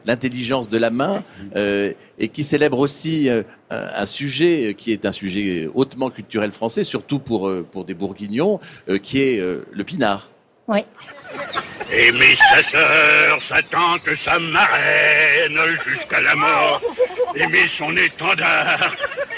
l'intelligence 0.07 0.71
de 0.71 0.79
la 0.79 0.89
main 0.89 1.23
euh, 1.57 1.93
et 2.19 2.29
qui 2.29 2.43
célèbre 2.43 2.79
aussi 2.79 3.29
euh, 3.29 3.43
un, 3.69 3.87
un 3.97 4.07
sujet 4.07 4.75
qui 4.79 4.93
est 4.93 5.05
un 5.05 5.13
sujet 5.13 5.69
hautement 5.75 6.09
culturel 6.09 6.53
français, 6.53 6.83
surtout 6.85 7.19
pour 7.19 7.47
euh, 7.47 7.67
pour 7.71 7.85
des 7.85 7.93
Bourguignons, 7.95 8.61
euh, 8.89 8.97
qui 8.97 9.21
est 9.21 9.41
euh, 9.41 9.67
le 9.73 9.85
pinard. 9.85 10.31
Oui. 10.69 10.81
Aimer 11.93 12.37
sa 12.37 12.63
sœur, 12.71 13.43
sa 13.43 13.61
tante, 13.63 14.09
sa 14.25 14.39
marraine, 14.39 15.59
jusqu'à 15.87 16.21
la 16.21 16.37
mort. 16.37 16.81
Aimer 17.35 17.71
son 17.79 17.97
étendard, 17.97 18.91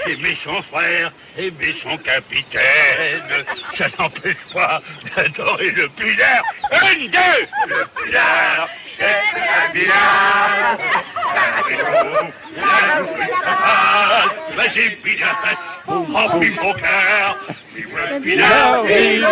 aimer 0.07 0.37
son 0.43 0.63
frère, 0.63 1.13
aimer 1.37 1.75
son 1.83 1.97
capitaine. 1.99 3.45
Ça 3.75 3.87
n'empêche 3.99 4.37
pas 4.53 4.81
d'adorer 5.15 5.71
le 5.73 5.89
pinard. 5.89 6.43
Un, 6.73 7.07
deux, 7.07 7.47
le 7.69 7.87
pinard, 7.97 8.69
c'est. 8.99 9.23
La 9.75 10.77
sa 13.41 13.55
face, 13.57 14.29
Vas-y, 14.57 14.97
remplis 16.13 16.51
mon 16.51 16.73
cœur. 16.75 17.39
Vive 17.75 17.97
le 17.97 18.19
vive 18.21 19.27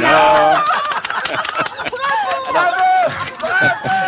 le. 0.00 0.58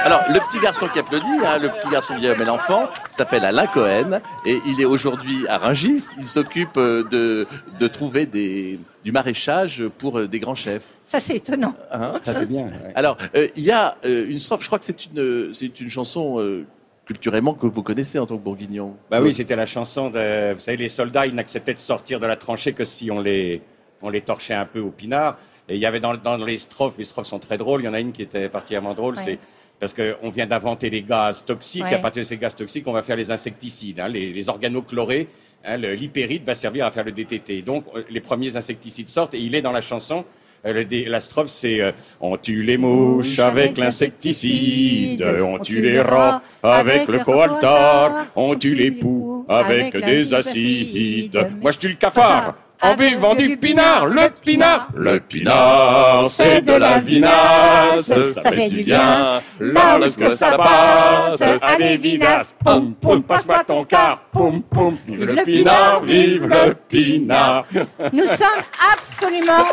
Alors, 0.05 0.23
le 0.29 0.41
petit 0.41 0.59
garçon 0.61 0.87
qui 0.87 0.99
applaudit, 0.99 1.27
hein, 1.45 1.59
le 1.59 1.69
petit 1.69 1.89
garçon 1.89 2.17
vieil 2.17 2.31
homme 2.33 2.41
et 2.41 2.45
l'enfant, 2.45 2.89
s'appelle 3.11 3.45
Alain 3.45 3.67
Cohen 3.67 4.21
et 4.47 4.59
il 4.67 4.81
est 4.81 4.85
aujourd'hui 4.85 5.47
à 5.49 5.59
Rungis. 5.59 6.07
Il 6.19 6.27
s'occupe 6.27 6.77
euh, 6.77 7.05
de, 7.05 7.47
de 7.79 7.89
trouver 7.89 8.27
des, 8.27 8.81
du 9.05 9.13
maraîchage 9.13 9.85
pour 9.99 10.19
euh, 10.19 10.27
des 10.27 10.41
grands 10.41 10.55
chefs. 10.55 10.87
Ça, 11.05 11.21
c'est 11.21 11.37
étonnant. 11.37 11.75
Hein 11.93 12.13
Ça, 12.25 12.35
c'est 12.35 12.47
bien. 12.47 12.63
ouais. 12.65 12.93
Alors, 12.95 13.19
euh, 13.37 13.47
il 13.57 13.63
y 13.63 13.71
a 13.71 13.97
euh, 14.05 14.27
une 14.29 14.39
strophe, 14.39 14.63
je 14.63 14.67
crois 14.67 14.79
que 14.79 14.85
c'est 14.85 15.07
une, 15.07 15.53
c'est 15.53 15.81
une 15.81 15.91
chanson 15.91 16.41
euh, 16.41 16.65
culturellement 17.05 17.55
que 17.55 17.67
vous 17.67 17.83
connaissez 17.83 18.19
en 18.19 18.27
tant 18.27 18.37
que 18.39 18.43
bourguignon. 18.43 18.97
Bah 19.11 19.21
oui, 19.21 19.35
c'était 19.35 19.57
la 19.57 19.67
chanson 19.67 20.11
de, 20.11 20.55
vous 20.55 20.61
savez, 20.61 20.77
les 20.79 20.89
soldats, 20.89 21.27
ils 21.27 21.35
n'acceptaient 21.35 21.75
de 21.75 21.79
sortir 21.79 22.21
de 22.21 22.27
la 22.27 22.37
tranchée 22.37 22.73
que 22.73 22.85
si 22.85 23.11
on 23.11 23.21
les, 23.21 23.61
on 24.03 24.09
les 24.09 24.23
torchait 24.23 24.55
un 24.55 24.67
peu 24.67 24.81
au 24.81 24.91
pinard. 24.91 25.37
Et 25.71 25.77
il 25.77 25.81
y 25.81 25.87
avait 25.87 26.01
dans, 26.01 26.15
dans 26.17 26.37
les 26.37 26.59
strophes, 26.59 26.99
les 26.99 27.05
strophes 27.05 27.29
sont 27.29 27.39
très 27.39 27.57
drôles. 27.57 27.81
Il 27.83 27.85
y 27.85 27.89
en 27.89 27.95
a 27.95 28.01
une 28.01 28.13
qui 28.13 28.23
était 28.23 28.49
particulièrement 28.49 28.93
drôle, 28.93 29.15
Ouais. 29.17 29.23
c'est 29.25 29.39
parce 29.79 29.95
qu'on 29.95 30.29
vient 30.29 30.47
d'inventer 30.47 30.91
les 30.91 31.03
gaz 31.03 31.45
toxiques. 31.45 31.85
Ouais. 31.85 31.93
Et 31.93 31.95
à 31.95 31.99
partir 32.01 32.23
de 32.23 32.27
ces 32.27 32.37
gaz 32.37 32.55
toxiques, 32.55 32.87
on 32.87 32.93
va 32.93 33.03
faire 33.03 33.17
les 33.17 33.31
insecticides, 33.31 34.01
hein, 34.01 34.09
les, 34.09 34.33
les 34.33 34.49
organochlorés. 34.49 35.29
Hein, 35.65 35.77
L'hypérite 35.77 36.45
va 36.45 36.55
servir 36.55 36.85
à 36.87 36.91
faire 36.91 37.05
le 37.05 37.13
DTT. 37.13 37.63
Donc, 37.63 37.85
euh, 37.95 38.03
les 38.11 38.21
premiers 38.21 38.57
insecticides 38.57 39.09
sortent 39.09 39.35
et 39.35 39.39
il 39.39 39.55
est 39.55 39.63
dans 39.63 39.73
la 39.73 39.81
chanson. 39.81 40.25
Euh, 40.67 40.85
le 40.85 41.11
la 41.11 41.21
strophe, 41.21 41.49
c'est 41.51 41.81
euh, 41.81 41.93
On 42.21 42.37
tue 42.37 42.63
les 42.63 42.77
mouches 42.77 43.39
avec 43.39 43.79
l'insecticide, 43.79 45.23
on 45.23 45.59
tue 45.59 45.81
les 45.81 46.01
rats 46.01 46.43
avec 46.63 47.09
le 47.09 47.19
coaltar, 47.21 48.27
on 48.37 48.55
tue 48.57 48.75
les 48.75 48.91
poux 48.91 49.45
avec 49.49 49.97
des 49.97 50.35
acides. 50.35 51.49
Moi, 51.61 51.71
je 51.71 51.79
tue 51.79 51.89
le 51.89 51.95
cafard 51.95 52.57
en 52.83 52.95
buvant 52.95 53.35
du 53.35 53.57
pinard, 53.57 54.07
le 54.07 54.31
pinard. 54.31 54.89
Le 54.95 55.21
pinard, 55.21 56.29
c'est 56.29 56.63
de 56.63 56.73
la 56.73 56.99
vinasse, 56.99 58.13
ça 58.35 58.53
fait 58.53 58.69
du 58.69 58.83
bien. 58.83 59.41
Lorsque 59.59 60.33
ça 60.33 60.57
passe, 60.57 61.43
allez 61.61 61.97
vinasse, 61.97 62.55
poum 62.65 62.95
poum, 62.95 63.23
passe-moi 63.23 63.65
ton 63.65 63.85
quart, 63.85 64.23
poum 64.33 64.63
poum. 64.63 64.97
Vive 65.07 65.35
le 65.35 65.43
pinard, 65.43 66.01
vive 66.03 66.47
le 66.47 66.75
pinard. 66.89 67.65
Nous 68.13 68.27
sommes 68.27 68.63
absolument. 68.93 69.67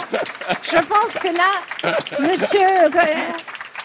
Je 0.63 0.77
pense 0.77 1.17
que 1.19 1.27
là, 1.27 1.91
monsieur, 2.19 2.89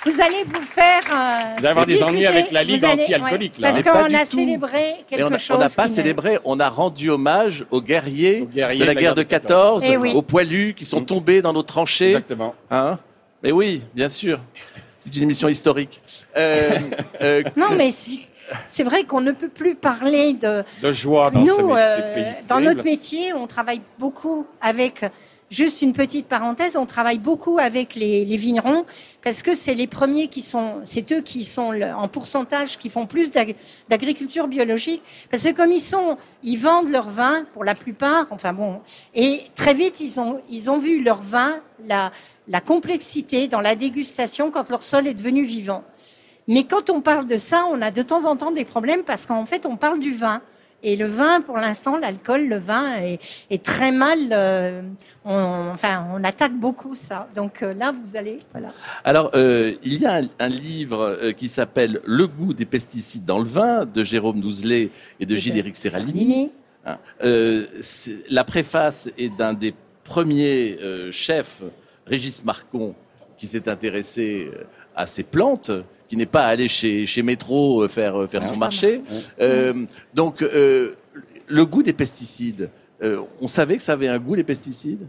vous 0.04 0.20
allez 0.20 0.42
vous 0.44 0.60
faire. 0.62 1.00
euh, 1.10 1.54
Vous 1.58 1.58
allez 1.58 1.68
avoir 1.68 1.86
des 1.86 1.92
discuter. 1.94 2.10
ennuis 2.10 2.26
avec 2.26 2.50
la 2.50 2.64
Ligue 2.64 2.84
anti-alcoolique, 2.84 3.54
ouais, 3.58 3.60
là, 3.62 3.70
Parce 3.70 3.82
qu'on 3.82 4.14
a 4.14 4.20
tout. 4.26 4.36
célébré 4.36 4.94
quelque 5.08 5.22
on 5.24 5.32
a- 5.32 5.38
chose. 5.38 5.56
on 5.56 5.60
n'a 5.60 5.68
pas 5.68 5.88
célébré, 5.88 6.38
on 6.44 6.58
a 6.60 6.68
rendu 6.68 7.10
hommage 7.10 7.64
aux 7.70 7.80
guerriers, 7.80 8.42
Aux 8.42 8.46
guerriers 8.46 8.80
de 8.80 8.84
la 8.84 8.94
guerre 8.94 9.14
de 9.14 9.22
14, 9.22 9.84
Eh 9.86 9.96
oui. 9.96 10.12
aux 10.14 10.22
poilus 10.22 10.74
qui 10.74 10.84
sont 10.84 11.02
tombés 11.04 11.42
dans 11.42 11.52
nos 11.52 11.62
tranchées. 11.62 12.10
Exactement. 12.10 12.54
Hein? 12.70 12.98
Mais 13.42 13.52
oui, 13.52 13.82
bien 13.94 14.08
sûr. 14.08 14.38
C'est 14.98 15.14
une 15.16 15.24
émission 15.24 15.48
historique. 15.48 16.00
Euh, 16.36 16.70
euh, 17.22 17.42
Non, 17.56 17.68
mais 17.76 17.90
c'est. 17.92 18.10
C'est 18.68 18.82
vrai 18.82 19.04
qu'on 19.04 19.20
ne 19.22 19.32
peut 19.32 19.48
plus 19.48 19.74
parler 19.76 20.34
de, 20.34 20.62
De 20.82 20.92
joie 20.92 21.30
dans 21.30 21.46
ce 21.46 21.50
Nous, 21.62 21.74
euh, 21.74 22.30
dans 22.48 22.60
notre 22.60 22.84
métier, 22.84 23.32
on 23.32 23.46
travaille 23.46 23.80
beaucoup 23.98 24.46
avec, 24.60 25.04
juste 25.52 25.82
une 25.82 25.92
petite 25.92 26.26
parenthèse, 26.26 26.76
on 26.76 26.86
travaille 26.86 27.18
beaucoup 27.18 27.58
avec 27.58 27.94
les, 27.94 28.24
les 28.24 28.36
vignerons 28.36 28.84
parce 29.22 29.42
que 29.42 29.54
c'est 29.54 29.74
les 29.74 29.86
premiers 29.86 30.28
qui 30.28 30.40
sont, 30.40 30.76
c'est 30.84 31.12
eux 31.12 31.20
qui 31.20 31.44
sont 31.44 31.72
le- 31.72 31.92
en 31.92 32.08
pourcentage 32.08 32.78
qui 32.78 32.88
font 32.88 33.06
plus 33.06 33.30
d'ag- 33.30 33.54
d'agriculture 33.88 34.48
biologique 34.48 35.02
parce 35.30 35.42
que 35.42 35.50
comme 35.50 35.70
ils 35.70 35.80
sont, 35.80 36.16
ils 36.42 36.56
vendent 36.56 36.88
leur 36.88 37.08
vin 37.08 37.44
pour 37.52 37.64
la 37.64 37.74
plupart, 37.74 38.26
enfin 38.30 38.52
bon, 38.52 38.80
et 39.14 39.42
très 39.54 39.74
vite 39.74 40.00
ils 40.00 40.18
ont, 40.18 40.40
ils 40.48 40.70
ont 40.70 40.78
vu 40.78 41.02
leur 41.02 41.20
vin, 41.20 41.60
la, 41.86 42.10
la 42.48 42.60
complexité 42.60 43.46
dans 43.46 43.60
la 43.60 43.76
dégustation 43.76 44.50
quand 44.50 44.70
leur 44.70 44.82
sol 44.82 45.06
est 45.06 45.14
devenu 45.14 45.44
vivant. 45.44 45.84
Mais 46.48 46.64
quand 46.64 46.90
on 46.90 47.00
parle 47.00 47.26
de 47.26 47.36
ça, 47.36 47.66
on 47.70 47.80
a 47.82 47.90
de 47.90 48.02
temps 48.02 48.24
en 48.24 48.36
temps 48.36 48.50
des 48.50 48.64
problèmes 48.64 49.02
parce 49.04 49.26
qu'en 49.26 49.44
fait, 49.44 49.64
on 49.66 49.76
parle 49.76 50.00
du 50.00 50.12
vin. 50.12 50.40
Et 50.82 50.96
le 50.96 51.06
vin, 51.06 51.40
pour 51.40 51.56
l'instant, 51.58 51.96
l'alcool, 51.96 52.48
le 52.48 52.56
vin 52.56 52.96
est, 52.96 53.18
est 53.50 53.62
très 53.62 53.92
mal. 53.92 54.18
euh, 54.32 54.82
on, 55.24 55.70
enfin, 55.72 56.06
on 56.14 56.24
attaque 56.24 56.54
beaucoup 56.58 56.94
ça. 56.94 57.28
Donc 57.36 57.62
euh, 57.62 57.72
là, 57.74 57.92
vous 57.92 58.16
allez, 58.16 58.38
voilà. 58.50 58.72
Alors, 59.04 59.30
euh, 59.34 59.74
il 59.84 60.00
y 60.00 60.06
a 60.06 60.16
un, 60.16 60.28
un 60.38 60.48
livre 60.48 61.32
qui 61.36 61.48
s'appelle 61.48 62.00
Le 62.04 62.26
goût 62.26 62.52
des 62.52 62.66
pesticides 62.66 63.24
dans 63.24 63.38
le 63.38 63.44
vin 63.46 63.84
de 63.86 64.02
Jérôme 64.02 64.40
Douzelet 64.40 64.90
et 65.20 65.26
de 65.26 65.36
Gilles-Éric 65.36 65.76
Serralini. 65.76 66.50
Hein. 66.84 66.98
La 68.28 68.44
préface 68.44 69.08
est 69.16 69.36
d'un 69.36 69.52
des 69.54 69.74
premiers 70.02 70.78
chefs, 71.12 71.62
Régis 72.06 72.44
Marcon, 72.44 72.94
qui 73.36 73.46
s'est 73.46 73.68
intéressé 73.68 74.50
à 74.96 75.06
ces 75.06 75.22
plantes, 75.22 75.70
qui 76.12 76.18
n'est 76.18 76.26
pas 76.26 76.44
allé 76.44 76.68
chez, 76.68 77.06
chez 77.06 77.22
Métro 77.22 77.84
euh, 77.84 77.88
faire, 77.88 78.14
euh, 78.20 78.26
faire 78.26 78.44
son 78.44 78.58
marché. 78.58 79.00
Euh, 79.40 79.86
donc, 80.12 80.42
euh, 80.42 80.92
le 81.46 81.64
goût 81.64 81.82
des 81.82 81.94
pesticides, 81.94 82.68
euh, 83.02 83.22
on 83.40 83.48
savait 83.48 83.76
que 83.76 83.82
ça 83.82 83.94
avait 83.94 84.08
un 84.08 84.18
goût, 84.18 84.34
les 84.34 84.44
pesticides? 84.44 85.06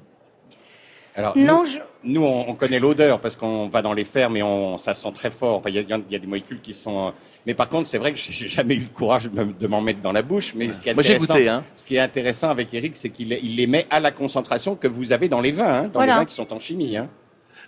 Alors, 1.13 1.37
Non, 1.37 1.59
nous, 1.59 1.65
je- 1.65 1.79
nous, 2.05 2.23
on, 2.23 2.47
on 2.51 2.55
connaît 2.55 2.79
l'odeur 2.79 3.19
parce 3.19 3.35
qu'on 3.35 3.67
va 3.67 3.81
dans 3.81 3.91
les 3.91 4.05
fermes 4.05 4.37
et 4.37 4.43
on, 4.43 4.77
ça 4.77 4.93
sent 4.93 5.11
très 5.13 5.29
fort. 5.29 5.57
Enfin, 5.57 5.71
il 5.71 5.75
y 5.75 5.79
a, 5.79 5.81
il 5.81 6.13
y 6.13 6.15
a 6.15 6.19
des 6.19 6.25
molécules 6.25 6.61
qui 6.61 6.73
sont. 6.73 7.11
Mais 7.45 7.53
par 7.53 7.67
contre, 7.67 7.89
c'est 7.89 7.97
vrai 7.97 8.13
que 8.13 8.17
j'ai 8.17 8.47
jamais 8.47 8.75
eu 8.75 8.79
le 8.89 8.93
courage 8.97 9.29
de, 9.29 9.43
me- 9.43 9.51
de 9.51 9.67
m'en 9.67 9.81
mettre 9.81 9.99
dans 10.01 10.13
la 10.13 10.21
bouche. 10.21 10.53
Mais 10.55 10.71
ce 10.71 10.79
qui 10.79 10.87
est 10.87 10.93
Moi, 10.93 11.03
j'ai 11.03 11.15
intéressant, 11.15 11.33
goûté, 11.33 11.49
hein. 11.49 11.65
ce 11.75 11.85
qui 11.85 11.95
est 11.97 11.99
intéressant 11.99 12.49
avec 12.49 12.73
Eric, 12.73 12.95
c'est 12.95 13.09
qu'il 13.09 13.33
il 13.43 13.57
les 13.57 13.67
met 13.67 13.85
à 13.89 13.99
la 13.99 14.11
concentration 14.11 14.75
que 14.77 14.87
vous 14.87 15.11
avez 15.11 15.27
dans 15.27 15.41
les 15.41 15.51
vins, 15.51 15.65
hein, 15.81 15.83
dans 15.83 15.99
Voilà. 15.99 16.13
les 16.13 16.19
vins 16.19 16.25
qui 16.25 16.35
sont 16.35 16.53
en 16.53 16.59
chimie. 16.59 16.95
Hein. 16.95 17.09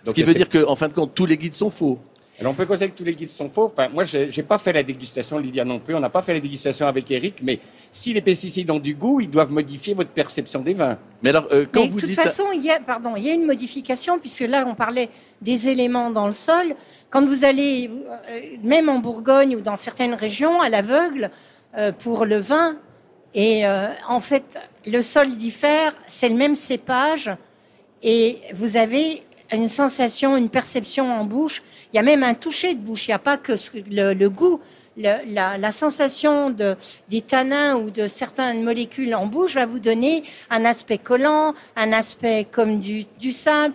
Ce 0.00 0.06
Donc, 0.06 0.14
qui 0.14 0.22
veut 0.22 0.32
dire 0.34 0.48
qu'en 0.48 0.74
fin 0.74 0.88
de 0.88 0.94
compte, 0.94 1.12
tous 1.14 1.26
les 1.26 1.36
guides 1.36 1.54
sont 1.54 1.70
faux. 1.70 1.98
Alors 2.38 2.52
on 2.52 2.54
peut 2.54 2.66
causer 2.66 2.88
que 2.90 2.96
tous 2.96 3.04
les 3.04 3.14
guides 3.14 3.30
sont 3.30 3.48
faux. 3.48 3.64
Enfin, 3.64 3.88
moi, 3.88 4.04
j'ai 4.04 4.30
j'ai 4.30 4.42
pas 4.42 4.58
fait 4.58 4.72
la 4.72 4.82
dégustation, 4.82 5.38
Lydia 5.38 5.64
non 5.64 5.78
plus. 5.78 5.94
On 5.94 6.00
n'a 6.00 6.10
pas 6.10 6.20
fait 6.20 6.34
la 6.34 6.40
dégustation 6.40 6.86
avec 6.86 7.10
Eric. 7.10 7.36
Mais 7.42 7.60
si 7.92 8.12
les 8.12 8.20
pesticides 8.20 8.70
ont 8.70 8.78
du 8.78 8.94
goût, 8.94 9.20
ils 9.20 9.30
doivent 9.30 9.50
modifier 9.50 9.94
votre 9.94 10.10
perception 10.10 10.60
des 10.60 10.74
vins. 10.74 10.98
Mais 11.22 11.30
alors, 11.30 11.46
euh, 11.50 11.64
quand 11.72 11.80
Mais 11.80 11.88
vous 11.88 11.96
de 11.96 12.00
toute 12.00 12.10
dites... 12.10 12.20
façon, 12.20 12.44
il 12.52 12.62
y 12.62 12.70
a, 12.70 12.78
pardon, 12.78 13.14
il 13.16 13.24
y 13.24 13.30
a 13.30 13.32
une 13.32 13.46
modification 13.46 14.18
puisque 14.18 14.40
là, 14.40 14.66
on 14.66 14.74
parlait 14.74 15.08
des 15.40 15.68
éléments 15.68 16.10
dans 16.10 16.26
le 16.26 16.34
sol. 16.34 16.74
Quand 17.08 17.24
vous 17.24 17.44
allez, 17.44 17.90
euh, 18.28 18.40
même 18.62 18.90
en 18.90 18.98
Bourgogne 18.98 19.56
ou 19.56 19.60
dans 19.62 19.76
certaines 19.76 20.14
régions, 20.14 20.60
à 20.60 20.68
l'aveugle, 20.68 21.30
euh, 21.78 21.92
pour 21.92 22.26
le 22.26 22.36
vin, 22.38 22.76
et 23.34 23.66
euh, 23.66 23.88
en 24.08 24.20
fait, 24.20 24.44
le 24.86 25.02
sol 25.02 25.28
diffère, 25.34 25.94
c'est 26.06 26.28
le 26.28 26.36
même 26.36 26.54
cépage, 26.54 27.30
et 28.02 28.38
vous 28.54 28.76
avez 28.76 29.22
une 29.52 29.68
sensation, 29.68 30.36
une 30.36 30.48
perception 30.50 31.12
en 31.12 31.24
bouche. 31.24 31.62
Il 31.92 31.96
y 31.96 31.98
a 31.98 32.02
même 32.02 32.22
un 32.22 32.34
toucher 32.34 32.74
de 32.74 32.80
bouche. 32.80 33.06
Il 33.06 33.10
n'y 33.10 33.14
a 33.14 33.18
pas 33.20 33.36
que 33.36 33.56
ce- 33.56 33.70
le, 33.90 34.12
le 34.12 34.30
goût, 34.30 34.60
le- 34.96 35.32
la, 35.32 35.56
la 35.58 35.72
sensation 35.72 36.50
de, 36.50 36.76
des 37.08 37.20
tanins 37.22 37.76
ou 37.76 37.90
de 37.90 38.08
certaines 38.08 38.64
molécules 38.64 39.14
en 39.14 39.26
bouche 39.26 39.54
va 39.54 39.64
vous 39.66 39.78
donner 39.78 40.24
un 40.50 40.64
aspect 40.64 40.98
collant, 40.98 41.54
un 41.76 41.92
aspect 41.92 42.46
comme 42.50 42.80
du, 42.80 43.04
du 43.20 43.32
sable. 43.32 43.74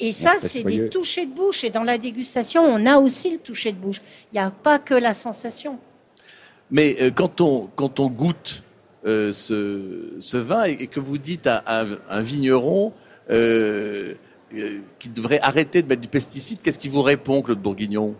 Et 0.00 0.12
ça, 0.12 0.32
c'est 0.40 0.62
des 0.64 0.88
touchés 0.88 1.26
de 1.26 1.32
bouche. 1.34 1.62
Et 1.64 1.70
dans 1.70 1.84
la 1.84 1.98
dégustation, 1.98 2.62
on 2.64 2.86
a 2.86 2.96
aussi 2.98 3.30
le 3.32 3.38
toucher 3.38 3.72
de 3.72 3.78
bouche. 3.78 4.00
Il 4.32 4.36
n'y 4.36 4.44
a 4.44 4.50
pas 4.50 4.78
que 4.78 4.94
la 4.94 5.14
sensation. 5.14 5.78
Mais 6.70 6.96
euh, 7.00 7.10
quand, 7.10 7.40
on, 7.42 7.68
quand 7.76 8.00
on 8.00 8.08
goûte 8.08 8.62
euh, 9.04 9.32
ce, 9.32 10.14
ce 10.20 10.36
vin 10.38 10.64
et, 10.64 10.72
et 10.80 10.86
que 10.86 11.00
vous 11.00 11.18
dites 11.18 11.46
à, 11.46 11.56
à 11.66 11.84
un- 12.08 12.20
vigneron 12.20 12.92
euh, 13.30 14.14
qu'il 14.98 15.12
devrait 15.12 15.40
arrêter 15.40 15.82
de 15.82 15.88
mettre 15.88 16.02
du 16.02 16.08
pesticide, 16.08 16.60
qu'est-ce 16.62 16.78
qu'il 16.78 16.90
vous 16.90 17.02
répond, 17.02 17.42
Claude 17.42 17.60
Bourguignon? 17.60 18.14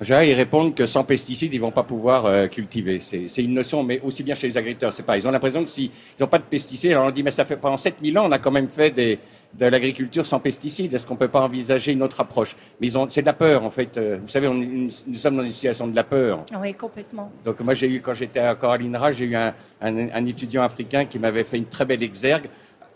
Ils 0.00 0.14
répondent 0.34 0.76
que 0.76 0.86
sans 0.86 1.02
pesticides, 1.02 1.52
ils 1.52 1.60
vont 1.60 1.72
pas 1.72 1.82
pouvoir 1.82 2.24
euh, 2.26 2.46
cultiver. 2.46 3.00
C'est 3.00 3.42
une 3.42 3.54
notion, 3.54 3.82
mais 3.82 4.00
aussi 4.04 4.22
bien 4.22 4.36
chez 4.36 4.46
les 4.46 4.56
agriculteurs. 4.56 4.92
C'est 4.92 5.02
pas. 5.02 5.16
Ils 5.18 5.26
ont 5.26 5.32
l'impression 5.32 5.64
que 5.64 5.68
s'ils 5.70 5.90
n'ont 6.20 6.28
pas 6.28 6.38
de 6.38 6.44
pesticides, 6.44 6.92
alors 6.92 7.06
on 7.06 7.10
dit 7.10 7.24
mais 7.24 7.32
ça 7.32 7.44
fait 7.44 7.56
pendant 7.56 7.76
7000 7.76 8.16
ans, 8.16 8.26
on 8.28 8.30
a 8.30 8.38
quand 8.38 8.52
même 8.52 8.68
fait 8.68 8.90
des, 8.92 9.18
de 9.54 9.66
l'agriculture 9.66 10.24
sans 10.24 10.38
pesticides. 10.38 10.94
Est-ce 10.94 11.04
qu'on 11.04 11.16
peut 11.16 11.26
pas 11.26 11.40
envisager 11.40 11.90
une 11.90 12.04
autre 12.04 12.20
approche? 12.20 12.54
Mais 12.80 12.86
ils 12.86 12.96
ont, 12.96 13.08
c'est 13.08 13.22
de 13.22 13.26
la 13.26 13.32
peur 13.32 13.64
en 13.64 13.70
fait. 13.70 13.98
Euh, 13.98 14.18
Vous 14.22 14.28
savez, 14.28 14.46
on, 14.46 14.54
nous 14.54 14.90
sommes 15.14 15.36
dans 15.36 15.42
une 15.42 15.50
situation 15.50 15.88
de 15.88 15.96
la 15.96 16.04
peur. 16.04 16.44
Oui, 16.60 16.74
complètement. 16.74 17.32
Donc 17.44 17.58
moi 17.58 17.74
j'ai 17.74 17.88
eu 17.88 18.00
quand 18.00 18.14
j'étais 18.14 18.46
encore 18.46 18.70
à 18.70 18.78
l'INRA, 18.78 19.10
j'ai 19.10 19.24
eu 19.24 19.34
un, 19.34 19.52
un- 19.82 20.10
un 20.14 20.26
étudiant 20.26 20.62
africain 20.62 21.06
qui 21.06 21.18
m'avait 21.18 21.42
fait 21.42 21.56
une 21.58 21.66
très 21.66 21.84
belle 21.84 22.04
exergue 22.04 22.46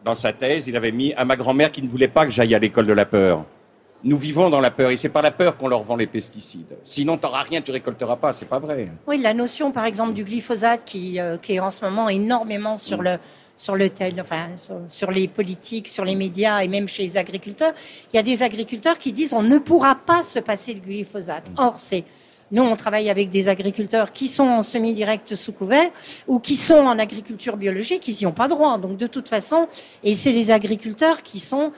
dans 0.05 0.15
sa 0.15 0.33
thèse. 0.33 0.69
Il 0.69 0.77
avait 0.77 0.93
mis 0.93 1.13
à 1.15 1.25
ma 1.25 1.37
grand-mère 1.37 1.71
qui 1.71 1.83
ne 1.83 1.89
voulait 1.89 2.09
pas 2.09 2.25
que 2.25 2.31
j'aille 2.31 2.55
à 2.55 2.59
l'école 2.59 2.87
de 2.87 2.93
la 2.93 3.07
peur. 3.07 3.45
Nous 4.05 4.17
vivons 4.17 4.51
dans 4.51 4.61
la 4.61 4.73
peur 4.73 4.91
et 4.91 4.97
c'est 4.97 5.09
par 5.09 5.23
la 5.23 5.31
peur 5.31 5.57
qu'on 5.57 5.69
leur 5.69 5.85
vend 5.85 5.95
les 5.95 6.09
pesticides. 6.09 6.77
Sinon 6.83 7.17
t'auras 7.19 7.43
rien, 7.43 7.63
tu 7.63 7.71
récolteras 7.71 8.17
pas. 8.17 8.33
C'est 8.33 8.49
pas 8.49 8.59
vrai. 8.59 8.89
Oui, 9.07 9.19
la 9.19 9.33
notion, 9.33 9.71
par 9.71 9.85
exemple, 9.85 10.13
du 10.13 10.25
glyphosate 10.25 10.83
qui, 10.85 11.21
euh, 11.21 11.37
qui 11.37 11.55
est 11.55 11.61
en 11.61 11.71
ce 11.71 11.85
moment 11.85 12.09
énormément 12.09 12.77
sur 12.77 13.01
le 13.01 13.19
sur 13.55 13.77
le 13.77 13.91
tel, 13.91 14.21
enfin 14.21 14.49
sur, 14.61 14.81
sur 14.89 15.11
les 15.13 15.29
politiques, 15.29 15.87
sur 15.87 16.05
les 16.05 16.17
médias 16.17 16.61
et 16.63 16.69
même 16.69 16.89
chez 16.89 17.05
les 17.05 17.17
agriculteurs. 17.17 17.73
Il 18.13 18.17
y 18.17 18.19
a 18.19 18.23
des 18.23 18.43
agriculteurs 18.43 18.99
qui 18.99 19.13
disent 19.13 19.35
on 19.35 19.43
ne 19.43 19.59
pourra 19.59 19.95
pas 19.95 20.23
se 20.25 20.41
passer 20.41 20.75
de 20.75 20.81
glyphosate. 20.81 21.49
Or, 21.57 21.75
c'est 21.77 22.05
nous, 22.53 22.63
on 22.63 22.77
travaille 22.77 23.09
avec 23.09 23.31
des 23.31 23.49
agriculteurs 23.49 24.13
qui 24.13 24.29
sont 24.29 24.45
en 24.45 24.63
semi-direct 24.63 25.35
sous 25.35 25.53
couvert 25.53 25.91
ou 26.29 26.39
qui 26.39 26.57
sont 26.57 26.75
en 26.75 26.99
agriculture 26.99 27.57
biologique, 27.57 28.07
ils 28.09 28.17
n'y 28.19 28.27
ont 28.27 28.33
pas 28.33 28.47
droit. 28.47 28.77
Donc, 28.77 28.99
de 28.99 29.07
toute 29.07 29.31
façon, 29.31 29.69
et 30.05 30.15
c'est 30.15 30.33
les 30.33 30.51
agriculteurs 30.51 31.23
qui 31.23 31.41
sont 31.41 31.73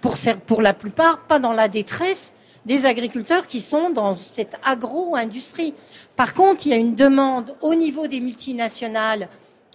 pour, 0.00 0.60
la 0.60 0.72
plupart, 0.72 1.20
pas 1.20 1.38
dans 1.38 1.52
la 1.52 1.68
détresse 1.68 2.32
des 2.66 2.84
agriculteurs 2.84 3.46
qui 3.46 3.60
sont 3.60 3.90
dans 3.90 4.16
cette 4.16 4.56
agro-industrie. 4.64 5.72
Par 6.16 6.34
contre, 6.34 6.66
il 6.66 6.70
y 6.70 6.72
a 6.72 6.78
une 6.78 6.96
demande 6.96 7.54
au 7.60 7.76
niveau 7.76 8.08
des 8.08 8.20
multinationales, 8.20 9.28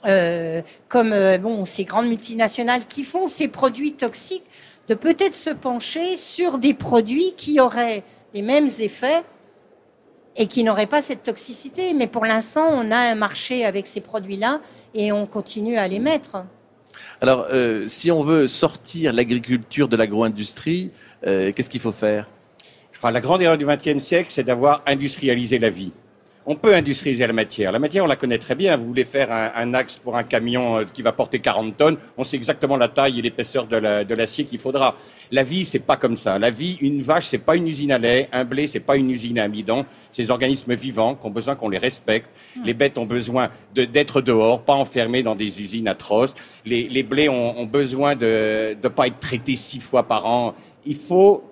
euh, 0.06 0.62
comme 0.90 1.14
euh, 1.14 1.38
bon, 1.38 1.64
ces 1.64 1.86
grandes 1.86 2.08
multinationales 2.08 2.86
qui 2.86 3.04
font 3.04 3.28
ces 3.28 3.48
produits 3.48 3.94
toxiques, 3.94 4.46
de 4.90 4.94
peut-être 4.94 5.36
se 5.36 5.50
pencher 5.50 6.18
sur 6.18 6.58
des 6.58 6.74
produits 6.74 7.34
qui 7.38 7.62
auraient 7.62 8.04
les 8.34 8.42
mêmes 8.42 8.70
effets 8.80 9.24
et 10.38 10.48
qui 10.48 10.64
n'auraient 10.64 10.88
pas 10.88 11.02
cette 11.02 11.24
toxicité. 11.24 11.94
Mais 11.94 12.08
pour 12.08 12.26
l'instant, 12.26 12.70
on 12.72 12.92
a 12.92 12.98
un 12.98 13.16
marché 13.16 13.66
avec 13.66 13.88
ces 13.88 14.02
produits-là 14.02 14.62
et 14.94 15.12
on 15.12 15.26
continue 15.26 15.78
à 15.78 15.88
les 15.88 16.00
mettre. 16.00 16.46
Alors, 17.22 17.48
euh, 17.52 17.88
si 17.88 18.12
on 18.12 18.24
veut 18.24 18.48
sortir 18.48 19.14
l'agriculture 19.14 19.88
de 19.88 19.98
l'agro-industrie, 19.98 20.92
euh, 21.26 21.52
qu'est-ce 21.52 21.70
qu'il 21.70 21.82
faut 21.82 21.92
faire? 21.92 22.28
Je 22.92 23.00
crois 23.00 23.12
que 23.12 23.16
la 23.16 23.22
grande 23.22 23.42
erreur 23.42 23.58
du 23.58 23.66
XXe 23.66 24.00
siècle, 24.00 24.30
c'est 24.32 24.44
d'avoir 24.44 24.82
industrialisé 24.86 25.60
la 25.60 25.70
vie. 25.70 25.92
On 26.50 26.56
peut 26.56 26.74
industrialiser 26.74 27.28
la 27.28 27.34
matière. 27.34 27.74
La 27.74 27.80
matière, 27.80 28.06
on 28.06 28.08
la 28.08 28.16
connaît 28.16 28.38
très 28.38 28.56
bien. 28.56 28.78
Vous 28.78 28.86
voulez 28.88 29.04
faire 29.04 29.30
un, 29.34 29.52
un 29.54 29.74
axe 29.74 29.98
pour 29.98 30.16
un 30.16 30.24
camion 30.24 30.78
euh, 30.78 30.86
qui 30.86 31.02
va 31.02 31.12
porter 31.12 31.40
40 31.40 31.76
tonnes, 31.76 31.98
on 32.18 32.24
sait 32.24 32.38
exactement 32.38 32.78
la 32.78 32.88
taille 32.88 33.20
et 33.20 33.22
l'épaisseur 33.22 33.68
de 33.68 33.76
la- 33.76 34.06
de 34.06 34.16
l'acier 34.16 34.46
qu'il 34.46 34.58
faudra. 34.60 34.96
La 35.30 35.44
vie, 35.44 35.66
c'est 35.66 35.80
pas 35.86 35.98
comme 35.98 36.16
ça. 36.16 36.40
La 36.40 36.50
vie, 36.50 36.78
une 36.80 37.02
vache, 37.02 37.26
c'est 37.26 37.38
pas 37.38 37.58
une 37.58 37.68
usine 37.68 37.92
à 37.92 37.98
lait. 37.98 38.30
Un 38.32 38.46
blé, 38.46 38.66
c'est 38.68 38.80
pas 38.80 38.96
une 38.96 39.12
usine 39.12 39.40
à 39.40 39.44
amidon. 39.44 39.86
Des 40.18 40.32
organismes 40.32 40.74
vivants 40.74 41.16
qui 41.16 41.26
ont 41.28 41.32
besoin 41.32 41.56
qu'on 41.56 41.68
les 41.70 41.78
respecte. 41.78 42.30
Les 42.64 42.74
bêtes 42.74 42.98
ont 42.98 43.06
besoin 43.06 43.50
de- 43.76 43.84
d'être 43.84 44.22
dehors, 44.22 44.62
pas 44.62 44.74
enfermées 44.74 45.24
dans 45.24 45.36
des 45.36 45.62
usines 45.62 45.90
atroces. 45.90 46.34
Les, 46.66 46.88
les 46.88 47.04
blés 47.04 47.28
ont, 47.28 47.60
ont 47.60 47.66
besoin 47.66 48.16
de 48.16 48.76
ne 48.82 48.88
pas 48.88 49.08
être 49.08 49.20
traités 49.20 49.58
six 49.58 49.80
fois 49.82 50.08
par 50.08 50.26
an 50.26 50.56
il 50.88 50.96
faut 50.96 51.44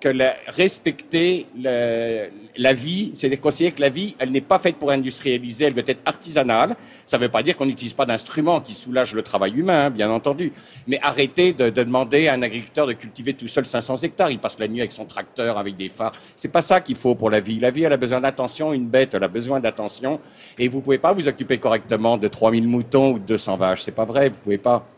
respecter 0.48 1.46
la 1.56 2.72
vie, 2.72 3.12
c'est 3.14 3.28
de 3.28 3.36
considérer 3.36 3.74
que 3.74 3.82
la 3.82 3.90
vie, 3.90 4.16
elle 4.18 4.30
n'est 4.30 4.40
pas 4.40 4.58
faite 4.58 4.76
pour 4.76 4.90
industrialiser, 4.90 5.66
elle 5.66 5.74
doit 5.74 5.84
être 5.86 6.00
artisanale. 6.06 6.74
Ça 7.04 7.18
ne 7.18 7.22
veut 7.22 7.28
pas 7.28 7.42
dire 7.42 7.54
qu'on 7.54 7.66
n'utilise 7.66 7.92
pas 7.92 8.06
d'instruments 8.06 8.62
qui 8.62 8.72
soulagent 8.72 9.12
le 9.12 9.22
travail 9.22 9.52
humain, 9.52 9.86
hein, 9.86 9.90
bien 9.90 10.10
entendu. 10.10 10.52
Mais 10.86 10.98
arrêtez 11.02 11.52
de, 11.52 11.68
de 11.68 11.82
demander 11.82 12.28
à 12.28 12.32
un 12.32 12.42
agriculteur 12.42 12.86
de 12.86 12.94
cultiver 12.94 13.34
tout 13.34 13.46
seul 13.46 13.66
500 13.66 13.98
hectares. 13.98 14.30
Il 14.30 14.38
passe 14.38 14.58
la 14.58 14.68
nuit 14.68 14.80
avec 14.80 14.92
son 14.92 15.04
tracteur, 15.04 15.58
avec 15.58 15.76
des 15.76 15.90
phares. 15.90 16.14
C'est 16.34 16.50
pas 16.50 16.62
ça 16.62 16.80
qu'il 16.80 16.96
faut 16.96 17.14
pour 17.14 17.28
la 17.28 17.40
vie. 17.40 17.60
La 17.60 17.70
vie, 17.70 17.82
elle 17.82 17.92
a 17.92 17.98
besoin 17.98 18.22
d'attention. 18.22 18.72
Une 18.72 18.86
bête, 18.86 19.12
elle 19.12 19.24
a 19.24 19.28
besoin 19.28 19.60
d'attention. 19.60 20.18
Et 20.58 20.66
vous 20.68 20.80
pouvez 20.80 20.98
pas 20.98 21.12
vous 21.12 21.28
occuper 21.28 21.58
correctement 21.58 22.16
de 22.16 22.26
3000 22.26 22.66
moutons 22.66 23.12
ou 23.12 23.18
de 23.18 23.24
200 23.26 23.56
vaches. 23.58 23.82
C'est 23.82 23.92
pas 23.92 24.06
vrai. 24.06 24.30
Vous 24.30 24.38
pouvez 24.38 24.58
pas. 24.58 24.88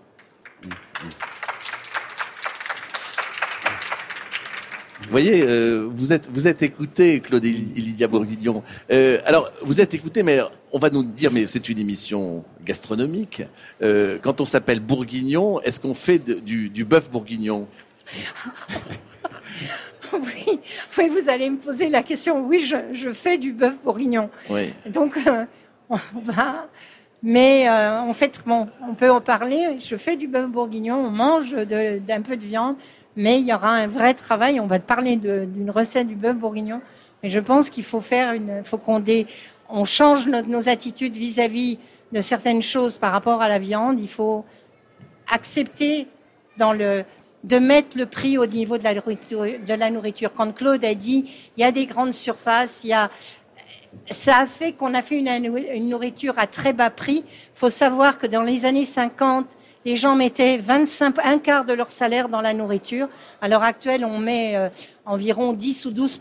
Vous 5.02 5.10
voyez, 5.10 5.42
euh, 5.42 5.86
vous 5.90 6.12
êtes 6.12 6.28
vous 6.32 6.48
êtes 6.48 6.62
écouté, 6.62 7.20
Claude 7.20 7.44
et 7.44 7.48
Lydia 7.50 8.08
Bourguignon. 8.08 8.62
Euh, 8.90 9.20
alors, 9.24 9.50
vous 9.62 9.80
êtes 9.80 9.94
écouté, 9.94 10.22
mais 10.22 10.40
on 10.72 10.78
va 10.78 10.90
nous 10.90 11.02
dire, 11.04 11.30
mais 11.32 11.46
c'est 11.46 11.68
une 11.68 11.78
émission 11.78 12.44
gastronomique. 12.64 13.42
Euh, 13.80 14.18
quand 14.20 14.40
on 14.40 14.44
s'appelle 14.44 14.80
Bourguignon, 14.80 15.60
est-ce 15.62 15.78
qu'on 15.80 15.94
fait 15.94 16.18
de- 16.18 16.34
du, 16.40 16.68
du 16.68 16.84
bœuf 16.84 17.10
bourguignon? 17.10 17.66
Oui, 20.14 20.58
oui, 20.96 21.08
vous 21.10 21.28
allez 21.28 21.50
me 21.50 21.58
poser 21.58 21.90
la 21.90 22.02
question. 22.02 22.46
Oui, 22.46 22.60
je, 22.60 22.76
je 22.94 23.10
fais 23.10 23.36
du 23.36 23.52
bœuf 23.52 23.78
bourguignon. 23.82 24.30
Oui. 24.48 24.72
Donc, 24.86 25.18
on 25.90 25.98
va. 26.24 26.66
Mais 27.22 27.68
euh, 27.68 28.00
en 28.00 28.12
fait, 28.12 28.42
bon, 28.46 28.68
on 28.88 28.94
peut 28.94 29.10
en 29.10 29.20
parler. 29.20 29.78
Je 29.80 29.96
fais 29.96 30.16
du 30.16 30.28
bœuf 30.28 30.48
bourguignon, 30.48 30.96
on 30.96 31.10
mange 31.10 31.52
d'un 31.52 32.22
peu 32.22 32.36
de 32.36 32.44
viande, 32.44 32.76
mais 33.16 33.40
il 33.40 33.46
y 33.46 33.52
aura 33.52 33.70
un 33.70 33.86
vrai 33.86 34.14
travail. 34.14 34.60
On 34.60 34.66
va 34.66 34.78
te 34.78 34.86
parler 34.86 35.16
d'une 35.16 35.70
recette 35.70 36.06
du 36.06 36.14
bœuf 36.14 36.36
bourguignon. 36.36 36.80
Mais 37.22 37.28
je 37.28 37.40
pense 37.40 37.70
qu'il 37.70 37.84
faut 37.84 38.00
faire 38.00 38.32
une, 38.32 38.62
faut 38.62 38.78
qu'on 38.78 39.00
dé, 39.00 39.26
on 39.68 39.84
change 39.84 40.26
nos, 40.26 40.42
nos 40.42 40.68
attitudes 40.68 41.16
vis-à-vis 41.16 41.78
de 42.12 42.20
certaines 42.20 42.62
choses 42.62 42.98
par 42.98 43.10
rapport 43.10 43.42
à 43.42 43.48
la 43.48 43.58
viande. 43.58 43.98
Il 44.00 44.08
faut 44.08 44.44
accepter 45.28 46.06
dans 46.56 46.72
le 46.72 47.04
de 47.44 47.58
mettre 47.58 47.96
le 47.96 48.06
prix 48.06 48.36
au 48.36 48.46
niveau 48.46 48.78
de 48.78 48.84
la 48.84 48.94
nourriture. 48.94 49.42
De 49.42 49.74
la 49.74 49.90
nourriture. 49.90 50.32
Quand 50.34 50.52
Claude 50.52 50.84
a 50.84 50.94
dit, 50.94 51.24
il 51.56 51.60
y 51.60 51.64
a 51.64 51.72
des 51.72 51.86
grandes 51.86 52.12
surfaces, 52.12 52.82
il 52.84 52.88
y 52.88 52.92
a 52.92 53.10
ça 54.10 54.38
a 54.38 54.46
fait 54.46 54.72
qu'on 54.72 54.94
a 54.94 55.02
fait 55.02 55.18
une, 55.18 55.88
nourriture 55.88 56.38
à 56.38 56.46
très 56.46 56.72
bas 56.72 56.90
prix. 56.90 57.24
Il 57.26 57.58
faut 57.58 57.70
savoir 57.70 58.18
que 58.18 58.26
dans 58.26 58.42
les 58.42 58.64
années 58.64 58.84
50, 58.84 59.46
les 59.84 59.96
gens 59.96 60.16
mettaient 60.16 60.56
25, 60.58 61.16
un 61.24 61.38
quart 61.38 61.64
de 61.64 61.72
leur 61.72 61.90
salaire 61.90 62.28
dans 62.28 62.40
la 62.40 62.52
nourriture. 62.52 63.08
À 63.40 63.48
l'heure 63.48 63.62
actuelle, 63.62 64.04
on 64.04 64.18
met 64.18 64.56
euh, 64.56 64.68
environ 65.06 65.52
10 65.52 65.86
ou 65.86 65.90
12 65.90 66.20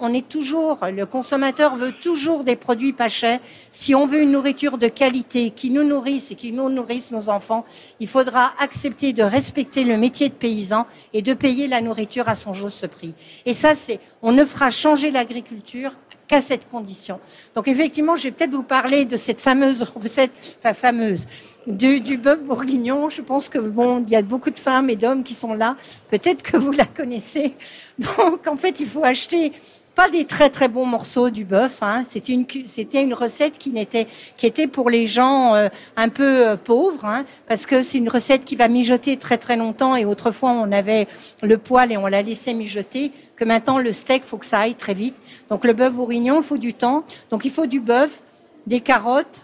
On 0.00 0.12
est 0.12 0.28
toujours, 0.28 0.80
le 0.92 1.06
consommateur 1.06 1.76
veut 1.76 1.92
toujours 1.92 2.44
des 2.44 2.56
produits 2.56 2.92
pas 2.92 3.08
chers. 3.08 3.40
Si 3.70 3.94
on 3.94 4.06
veut 4.06 4.22
une 4.22 4.32
nourriture 4.32 4.76
de 4.76 4.88
qualité 4.88 5.50
qui 5.50 5.70
nous 5.70 5.84
nourrisse 5.84 6.30
et 6.30 6.34
qui 6.34 6.52
nous 6.52 6.68
nourrisse 6.68 7.10
nos 7.10 7.28
enfants, 7.28 7.64
il 8.00 8.08
faudra 8.08 8.52
accepter 8.58 9.12
de 9.12 9.22
respecter 9.22 9.84
le 9.84 9.96
métier 9.96 10.28
de 10.28 10.34
paysan 10.34 10.86
et 11.14 11.22
de 11.22 11.32
payer 11.32 11.68
la 11.68 11.80
nourriture 11.80 12.28
à 12.28 12.34
son 12.34 12.52
juste 12.52 12.86
prix. 12.88 13.14
Et 13.46 13.54
ça, 13.54 13.74
c'est, 13.74 14.00
on 14.20 14.32
ne 14.32 14.44
fera 14.44 14.70
changer 14.70 15.10
l'agriculture 15.10 15.92
qu'à 16.28 16.40
cette 16.40 16.68
condition. 16.68 17.20
Donc 17.54 17.68
effectivement, 17.68 18.16
je 18.16 18.24
vais 18.24 18.30
peut-être 18.30 18.52
vous 18.52 18.62
parler 18.62 19.04
de 19.04 19.16
cette 19.16 19.40
fameuse 19.40 19.82
recette, 19.82 20.32
enfin 20.58 20.74
fameuse, 20.74 21.26
du, 21.66 22.00
du 22.00 22.16
bœuf 22.16 22.42
bourguignon. 22.42 23.08
Je 23.08 23.22
pense 23.22 23.48
que 23.48 23.58
bon, 23.58 24.02
il 24.06 24.10
y 24.10 24.16
a 24.16 24.22
beaucoup 24.22 24.50
de 24.50 24.58
femmes 24.58 24.90
et 24.90 24.96
d'hommes 24.96 25.22
qui 25.22 25.34
sont 25.34 25.54
là. 25.54 25.76
Peut-être 26.10 26.42
que 26.42 26.56
vous 26.56 26.72
la 26.72 26.86
connaissez. 26.86 27.54
Donc 27.98 28.46
en 28.46 28.56
fait, 28.56 28.80
il 28.80 28.86
faut 28.86 29.04
acheter 29.04 29.52
pas 29.96 30.10
des 30.10 30.26
très 30.26 30.50
très 30.50 30.68
bons 30.68 30.84
morceaux 30.84 31.30
du 31.30 31.44
bœuf. 31.44 31.82
Hein. 31.82 32.04
C'était 32.06 32.34
une 32.34 32.44
c'était 32.66 33.02
une 33.02 33.14
recette 33.14 33.56
qui 33.58 33.70
n'était 33.70 34.06
qui 34.36 34.46
était 34.46 34.66
pour 34.66 34.90
les 34.90 35.06
gens 35.06 35.54
euh, 35.54 35.68
un 35.96 36.10
peu 36.10 36.48
euh, 36.48 36.56
pauvres, 36.56 37.06
hein, 37.06 37.24
parce 37.48 37.66
que 37.66 37.82
c'est 37.82 37.98
une 37.98 38.10
recette 38.10 38.44
qui 38.44 38.56
va 38.56 38.68
mijoter 38.68 39.16
très 39.16 39.38
très 39.38 39.56
longtemps. 39.56 39.96
Et 39.96 40.04
autrefois 40.04 40.50
on 40.50 40.70
avait 40.70 41.08
le 41.42 41.56
poêle 41.56 41.92
et 41.92 41.96
on 41.96 42.06
la 42.06 42.22
laissait 42.22 42.52
mijoter. 42.52 43.10
Que 43.36 43.44
maintenant 43.44 43.78
le 43.78 43.92
steak 43.92 44.22
faut 44.22 44.36
que 44.36 44.44
ça 44.44 44.60
aille 44.60 44.74
très 44.74 44.94
vite. 44.94 45.16
Donc 45.48 45.64
le 45.64 45.72
bœuf 45.72 45.94
bourguignon, 45.94 46.42
faut 46.42 46.58
du 46.58 46.74
temps. 46.74 47.04
Donc 47.30 47.46
il 47.46 47.50
faut 47.50 47.66
du 47.66 47.80
bœuf, 47.80 48.22
des 48.66 48.80
carottes, 48.80 49.40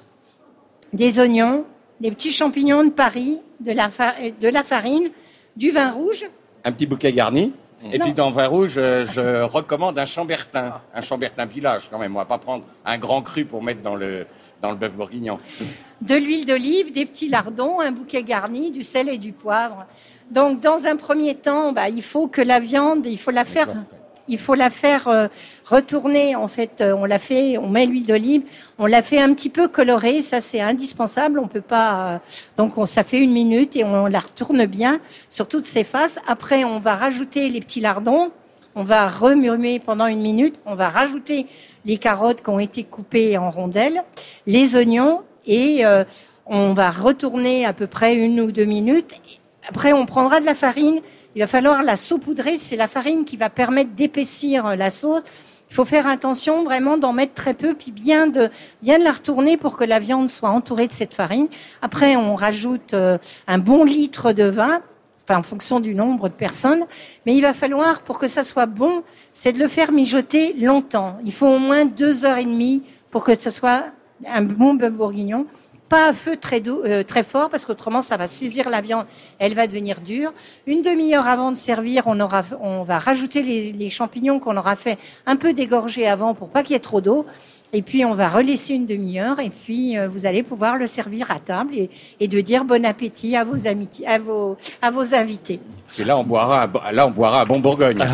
des 0.92 1.18
oignons, 1.18 1.64
des 2.00 2.10
petits 2.10 2.32
champignons 2.32 2.84
de 2.84 2.90
Paris, 2.90 3.38
de 3.60 3.72
la 3.72 4.62
farine, 4.62 5.10
du 5.56 5.70
vin 5.70 5.90
rouge. 5.90 6.26
Un 6.62 6.72
petit 6.72 6.86
bouquet 6.86 7.12
garni. 7.12 7.52
Et 7.90 7.98
puis 7.98 8.12
dans 8.12 8.30
vin 8.30 8.46
rouge, 8.46 8.74
euh, 8.76 9.06
je, 9.06 9.42
recommande 9.42 9.98
un 9.98 10.04
chambertin, 10.04 10.80
un 10.94 11.00
chambertin 11.00 11.46
village 11.46 11.88
quand 11.90 11.98
même. 11.98 12.14
On 12.14 12.18
va 12.18 12.24
pas 12.24 12.38
prendre 12.38 12.64
un 12.84 12.98
grand 12.98 13.22
cru 13.22 13.44
pour 13.44 13.62
mettre 13.62 13.82
dans 13.82 13.96
le 13.96 14.26
dans 14.60 14.70
le 14.70 14.76
bœuf 14.76 14.92
bourguignon. 14.92 15.40
De 16.00 16.14
l'huile 16.14 16.46
d'olive, 16.46 16.92
des 16.92 17.04
petits 17.04 17.28
lardons, 17.28 17.80
un 17.80 17.90
bouquet 17.90 18.22
garni, 18.22 18.70
du 18.70 18.84
sel 18.84 19.08
et 19.08 19.18
du 19.18 19.32
poivre. 19.32 19.86
Donc 20.30 20.60
dans 20.60 20.86
un 20.86 20.96
premier 20.96 21.34
temps, 21.34 21.72
bah, 21.72 21.88
il 21.88 22.02
faut 22.02 22.28
que 22.28 22.40
la 22.40 22.60
viande, 22.60 23.04
il 23.06 23.18
faut 23.18 23.32
la 23.32 23.44
faire 23.44 23.68
il 24.28 24.38
faut 24.38 24.54
la 24.54 24.70
faire 24.70 25.08
euh, 25.08 25.28
retourner. 25.64 26.36
En 26.36 26.48
fait, 26.48 26.80
euh, 26.80 26.94
on 26.94 27.04
la 27.04 27.18
fait, 27.18 27.58
on 27.58 27.68
met 27.68 27.86
l'huile 27.86 28.06
d'olive, 28.06 28.42
on 28.78 28.86
la 28.86 29.02
fait 29.02 29.20
un 29.20 29.32
petit 29.34 29.48
peu 29.48 29.68
colorée. 29.68 30.22
Ça, 30.22 30.40
c'est 30.40 30.60
indispensable. 30.60 31.38
On 31.38 31.48
peut 31.48 31.60
pas. 31.60 32.14
Euh, 32.14 32.18
donc, 32.56 32.78
on, 32.78 32.86
ça 32.86 33.04
fait 33.04 33.18
une 33.18 33.32
minute 33.32 33.76
et 33.76 33.84
on 33.84 34.06
la 34.06 34.20
retourne 34.20 34.64
bien 34.66 35.00
sur 35.30 35.48
toutes 35.48 35.66
ses 35.66 35.84
faces. 35.84 36.18
Après, 36.26 36.64
on 36.64 36.78
va 36.78 36.94
rajouter 36.94 37.48
les 37.48 37.60
petits 37.60 37.80
lardons. 37.80 38.30
On 38.74 38.84
va 38.84 39.06
remuer 39.06 39.80
pendant 39.80 40.06
une 40.06 40.22
minute. 40.22 40.60
On 40.64 40.74
va 40.74 40.88
rajouter 40.88 41.46
les 41.84 41.98
carottes 41.98 42.42
qui 42.42 42.48
ont 42.48 42.60
été 42.60 42.84
coupées 42.84 43.36
en 43.36 43.50
rondelles, 43.50 44.02
les 44.46 44.76
oignons 44.76 45.20
et 45.44 45.84
on 46.46 46.72
va 46.72 46.90
retourner 46.90 47.66
à 47.66 47.74
peu 47.74 47.86
près 47.86 48.16
une 48.16 48.40
ou 48.40 48.50
deux 48.50 48.64
minutes. 48.64 49.20
Après, 49.68 49.92
on 49.92 50.06
prendra 50.06 50.40
de 50.40 50.46
la 50.46 50.54
farine 50.54 51.00
il 51.34 51.40
va 51.40 51.46
falloir 51.46 51.82
la 51.82 51.96
saupoudrer. 51.96 52.56
C'est 52.56 52.76
la 52.76 52.88
farine 52.88 53.24
qui 53.24 53.36
va 53.36 53.50
permettre 53.50 53.90
d'épaissir 53.90 54.76
la 54.76 54.90
sauce. 54.90 55.22
Il 55.70 55.74
faut 55.74 55.84
faire 55.86 56.06
attention 56.06 56.64
vraiment 56.64 56.98
d'en 56.98 57.14
mettre 57.14 57.32
très 57.32 57.54
peu, 57.54 57.72
puis 57.72 57.92
bien 57.92 58.26
de 58.26 58.50
bien 58.82 58.98
de 58.98 59.04
la 59.04 59.12
retourner 59.12 59.56
pour 59.56 59.78
que 59.78 59.84
la 59.84 59.98
viande 59.98 60.28
soit 60.28 60.50
entourée 60.50 60.86
de 60.86 60.92
cette 60.92 61.14
farine. 61.14 61.48
Après, 61.80 62.14
on 62.14 62.34
rajoute 62.34 62.92
euh, 62.92 63.16
un 63.46 63.56
bon 63.56 63.84
litre 63.84 64.34
de 64.34 64.44
vin, 64.44 64.82
enfin 65.24 65.38
en 65.38 65.42
fonction 65.42 65.80
du 65.80 65.94
nombre 65.94 66.28
de 66.28 66.34
personnes. 66.34 66.84
Mais 67.24 67.34
il 67.34 67.40
va 67.40 67.54
falloir, 67.54 68.02
pour 68.02 68.18
que 68.18 68.28
ça 68.28 68.44
soit 68.44 68.66
bon, 68.66 69.02
c'est 69.32 69.52
de 69.52 69.58
le 69.58 69.68
faire 69.68 69.92
mijoter 69.92 70.52
longtemps. 70.52 71.16
Il 71.24 71.32
faut 71.32 71.48
au 71.48 71.58
moins 71.58 71.86
deux 71.86 72.26
heures 72.26 72.36
et 72.36 72.44
demie 72.44 72.82
pour 73.10 73.24
que 73.24 73.34
ce 73.34 73.50
soit 73.50 73.86
un 74.26 74.42
bon 74.42 74.74
bœuf 74.74 74.92
bourguignon 74.92 75.46
pas 75.92 76.08
à 76.08 76.14
feu 76.14 76.38
très, 76.40 76.62
euh, 76.66 77.02
très 77.02 77.22
fort 77.22 77.50
parce 77.50 77.66
qu'autrement 77.66 78.00
ça 78.00 78.16
va 78.16 78.26
saisir 78.26 78.70
la 78.70 78.80
viande, 78.80 79.04
elle 79.38 79.52
va 79.52 79.66
devenir 79.66 80.00
dure. 80.00 80.32
Une 80.66 80.80
demi-heure 80.80 81.28
avant 81.28 81.52
de 81.52 81.56
servir, 81.56 82.04
on, 82.06 82.18
aura, 82.18 82.40
on 82.62 82.82
va 82.82 82.98
rajouter 82.98 83.42
les, 83.42 83.90
champignons 83.90 84.40
qu'on 84.40 84.56
aura 84.56 84.74
fait 84.74 84.96
un 85.26 85.36
peu 85.36 85.52
dégorger 85.52 86.08
avant 86.08 86.32
pour 86.32 86.48
pas 86.48 86.62
qu'il 86.62 86.72
y 86.72 86.76
ait 86.76 86.80
trop 86.80 87.02
d'eau. 87.02 87.26
Et 87.74 87.82
puis 87.82 88.06
on 88.06 88.14
va 88.14 88.30
relaisser 88.30 88.72
une 88.72 88.86
demi-heure 88.86 89.38
et 89.38 89.50
puis 89.50 89.98
euh, 89.98 90.08
vous 90.08 90.24
allez 90.24 90.42
pouvoir 90.42 90.78
le 90.78 90.86
servir 90.86 91.30
à 91.30 91.38
table 91.38 91.74
et, 91.76 92.26
de 92.26 92.40
dire 92.40 92.64
bon 92.64 92.86
appétit 92.86 93.36
à 93.36 93.44
vos, 93.44 93.66
amis, 93.66 93.88
à 94.06 94.18
vos, 94.18 94.56
à 94.80 94.90
vos 94.90 95.14
invités. 95.14 95.60
Et 95.98 96.04
là 96.04 96.16
on 96.16 96.24
boira, 96.24 96.70
là 96.90 97.06
on 97.06 97.10
boira 97.10 97.42
un 97.42 97.44
bon 97.44 97.60
Bourgogne. 97.60 97.98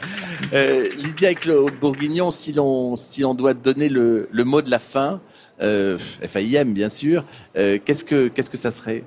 euh, 0.52 0.88
Lydia 0.98 1.30
et 1.30 1.34
Claude 1.36 1.74
Bourguignon, 1.80 2.32
si 2.32 2.52
l'on 2.52 2.96
si 2.96 3.20
l'on 3.20 3.34
doit 3.34 3.54
donner 3.54 3.88
le, 3.88 4.28
le 4.32 4.44
mot 4.44 4.62
de 4.62 4.70
la 4.70 4.80
fin, 4.80 5.20
euh, 5.60 5.98
FAIM 5.98 6.72
bien 6.72 6.88
sûr, 6.88 7.24
euh, 7.56 7.78
qu'est-ce 7.84 8.04
que 8.04 8.28
qu'est-ce 8.28 8.50
que 8.50 8.56
ça 8.56 8.70
serait? 8.70 9.04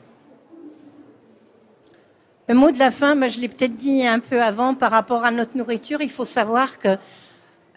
Le 2.48 2.56
mot 2.56 2.72
de 2.72 2.80
la 2.80 2.92
fin, 2.92 3.16
bah, 3.18 3.28
je 3.28 3.40
l'ai 3.40 3.50
peut-être 3.50 3.76
dit 3.76 4.08
un 4.08 4.20
peu 4.20 4.42
avant 4.42 4.74
par 4.74 4.92
rapport 4.92 5.26
à 5.26 5.32
notre 5.32 5.58
nourriture. 5.58 6.02
Il 6.02 6.10
faut 6.10 6.26
savoir 6.26 6.80
que 6.80 6.96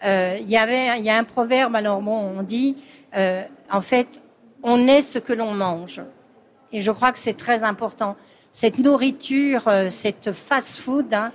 euh, 0.05 0.37
il 0.39 0.49
y 0.49 0.57
avait 0.57 0.97
il 0.99 1.03
y 1.03 1.09
a 1.09 1.17
un 1.17 1.25
proverbe. 1.25 1.75
Alors 1.75 2.01
bon, 2.01 2.17
on 2.37 2.43
dit 2.43 2.77
euh, 3.17 3.43
en 3.69 3.81
fait, 3.81 4.21
on 4.63 4.87
est 4.87 5.01
ce 5.01 5.19
que 5.19 5.33
l'on 5.33 5.53
mange, 5.53 6.01
et 6.71 6.81
je 6.81 6.91
crois 6.91 7.11
que 7.11 7.19
c'est 7.19 7.37
très 7.37 7.63
important. 7.63 8.15
Cette 8.53 8.79
nourriture, 8.79 9.63
cette 9.89 10.33
fast-food, 10.33 11.13
hein, 11.13 11.31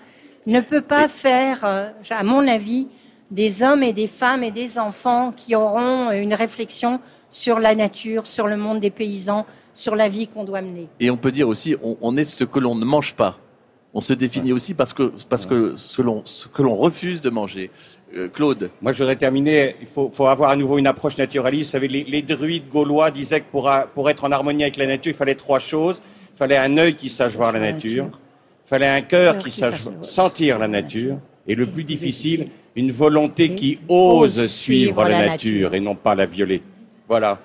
ne 0.46 0.61
peut 0.61 0.83
pas 0.83 1.09
faire, 1.09 1.64
à 1.64 2.22
mon 2.25 2.46
avis, 2.46 2.88
des 3.30 3.62
hommes 3.62 3.82
et 3.82 3.92
des 3.92 4.06
femmes 4.06 4.44
et 4.44 4.50
des 4.50 4.78
enfants 4.78 5.32
qui 5.36 5.54
auront 5.54 6.10
une 6.12 6.34
réflexion 6.34 7.00
sur 7.30 7.58
la 7.58 7.74
nature, 7.74 8.26
sur 8.26 8.46
le 8.46 8.56
monde 8.56 8.80
des 8.80 8.90
paysans, 8.90 9.46
sur 9.74 9.96
la 9.96 10.08
vie 10.08 10.28
qu'on 10.28 10.44
doit 10.44 10.62
mener. 10.62 10.88
Et 11.00 11.10
on 11.10 11.16
peut 11.16 11.32
dire 11.32 11.48
aussi, 11.48 11.76
on, 11.82 12.16
est 12.16 12.24
ce 12.24 12.44
que 12.44 12.58
l'on 12.58 12.74
ne 12.74 12.84
mange 12.84 13.14
pas. 13.14 13.38
On 13.94 14.00
se 14.00 14.12
définit 14.12 14.52
aussi 14.52 14.74
parce 14.74 14.92
que, 14.92 15.10
parce 15.28 15.46
que 15.46 15.74
ce, 15.76 16.02
que 16.48 16.62
l'on 16.62 16.74
refuse 16.74 17.22
de 17.22 17.30
manger. 17.30 17.70
Euh, 18.14 18.28
Claude 18.28 18.70
Moi, 18.82 18.92
je 18.92 18.98
voudrais 18.98 19.16
terminer. 19.16 19.76
Il 19.80 19.86
faut, 19.86 20.10
faut, 20.12 20.26
avoir 20.26 20.50
à 20.50 20.56
nouveau 20.56 20.78
une 20.78 20.86
approche 20.86 21.16
naturaliste. 21.16 21.70
Vous 21.70 21.72
savez, 21.72 21.88
les, 21.88 22.04
les 22.04 22.22
druides 22.22 22.68
gaulois 22.68 23.10
disaient 23.10 23.40
que 23.40 23.50
pour, 23.50 23.70
pour, 23.94 24.10
être 24.10 24.24
en 24.24 24.32
harmonie 24.32 24.62
avec 24.62 24.76
la 24.76 24.86
nature, 24.86 25.12
il 25.12 25.16
fallait 25.16 25.34
trois 25.34 25.58
choses. 25.58 26.00
Il 26.34 26.38
fallait 26.38 26.58
un 26.58 26.76
œil 26.76 26.94
qui 26.94 27.08
sache 27.08 27.32
voir 27.32 27.52
la 27.52 27.60
nature. 27.60 28.10
Il 28.66 28.68
fallait 28.68 28.86
un 28.86 29.00
cœur 29.00 29.38
qui 29.38 29.50
sache 29.50 29.88
sentir 30.02 30.58
la 30.58 30.68
nature. 30.68 31.18
Et 31.48 31.54
le 31.54 31.66
plus 31.66 31.85
difficile, 31.85 32.48
une 32.74 32.92
volonté 32.92 33.54
qui 33.54 33.78
ose 33.88 34.46
suivre 34.46 35.04
la 35.04 35.26
nature 35.28 35.74
et 35.74 35.80
non 35.80 35.94
pas 35.94 36.14
la 36.14 36.26
violer. 36.26 36.62
Voilà. 37.09 37.38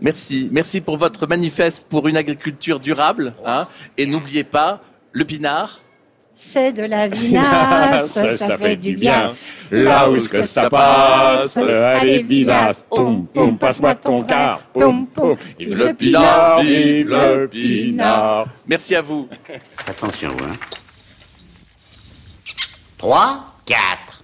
Merci. 0.00 0.48
Merci 0.50 0.80
pour 0.80 0.96
votre 0.96 1.26
manifeste 1.26 1.88
pour 1.88 2.08
une 2.08 2.16
agriculture 2.16 2.80
durable. 2.80 3.34
Hein. 3.46 3.68
Et 3.96 4.06
n'oubliez 4.06 4.44
pas, 4.44 4.80
le 5.12 5.24
pinard. 5.24 5.80
C'est 6.34 6.72
de 6.72 6.84
la 6.84 7.08
vinasse, 7.08 8.12
ça, 8.36 8.56
fait, 8.56 8.76
du 8.76 8.96
bien. 8.96 9.34
Là 9.70 10.10
où 10.10 10.16
que 10.16 10.42
ça 10.42 10.70
passe, 10.70 11.58
allez 11.58 12.22
vinasse, 12.22 12.84
poum, 12.88 13.26
poum, 13.26 13.58
passe-moi 13.58 13.94
ton 13.94 14.22
car, 14.22 14.60
poum, 14.72 15.06
poum. 15.06 15.36
Vive 15.58 15.76
le 15.76 15.92
pinard, 15.92 16.60
vive 16.60 17.08
le 17.08 17.48
pinard. 17.48 18.46
Merci 18.66 18.96
à 18.96 19.02
vous. 19.02 19.28
Attention, 19.86 20.30
hein. 20.30 20.56
3, 23.02 23.44
4. 23.66 24.22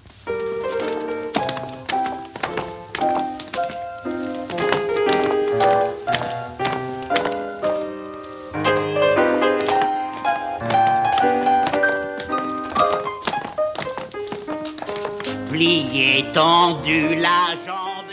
Plié, 15.50 16.24
tendu, 16.32 17.16
la 17.16 17.28
jambe 17.66 18.06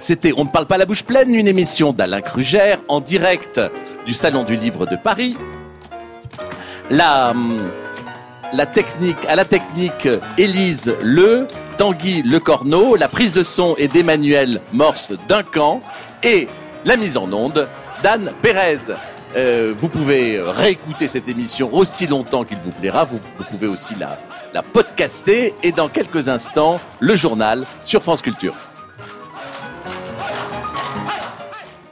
C'était 0.00 0.34
On 0.36 0.44
ne 0.44 0.50
parle 0.50 0.66
pas 0.66 0.76
la 0.76 0.84
bouche 0.84 1.02
pleine, 1.02 1.34
une 1.34 1.48
émission 1.48 1.94
d'Alain 1.94 2.20
Crugère 2.20 2.76
en 2.88 3.00
direct 3.00 3.58
du 4.04 4.12
Salon 4.12 4.42
du 4.42 4.56
Livre 4.56 4.84
de 4.84 4.96
Paris. 4.96 5.38
La, 6.90 7.30
hum, 7.30 7.70
la 8.52 8.66
technique, 8.66 9.24
à 9.28 9.36
la 9.36 9.44
technique, 9.44 10.08
Élise 10.36 10.94
Le, 11.02 11.46
Tanguy 11.78 12.22
Le 12.22 12.38
Corneau, 12.38 12.96
la 12.96 13.08
prise 13.08 13.34
de 13.34 13.42
son 13.42 13.74
est 13.76 13.88
d'Emmanuel 13.88 14.60
Morse 14.72 15.14
Duncan 15.28 15.80
et 16.22 16.48
la 16.84 16.96
mise 16.96 17.16
en 17.16 17.32
onde 17.32 17.68
d'Anne 18.02 18.32
Pérez. 18.42 18.94
Euh, 19.34 19.74
vous 19.78 19.88
pouvez 19.88 20.40
réécouter 20.40 21.08
cette 21.08 21.28
émission 21.28 21.72
aussi 21.72 22.06
longtemps 22.06 22.44
qu'il 22.44 22.58
vous 22.58 22.72
plaira. 22.72 23.04
Vous, 23.04 23.18
vous 23.38 23.44
pouvez 23.44 23.66
aussi 23.66 23.94
la, 23.98 24.18
la 24.52 24.62
podcaster 24.62 25.54
et 25.62 25.72
dans 25.72 25.88
quelques 25.88 26.28
instants, 26.28 26.80
le 27.00 27.16
journal 27.16 27.64
sur 27.82 28.02
France 28.02 28.20
Culture. 28.20 28.54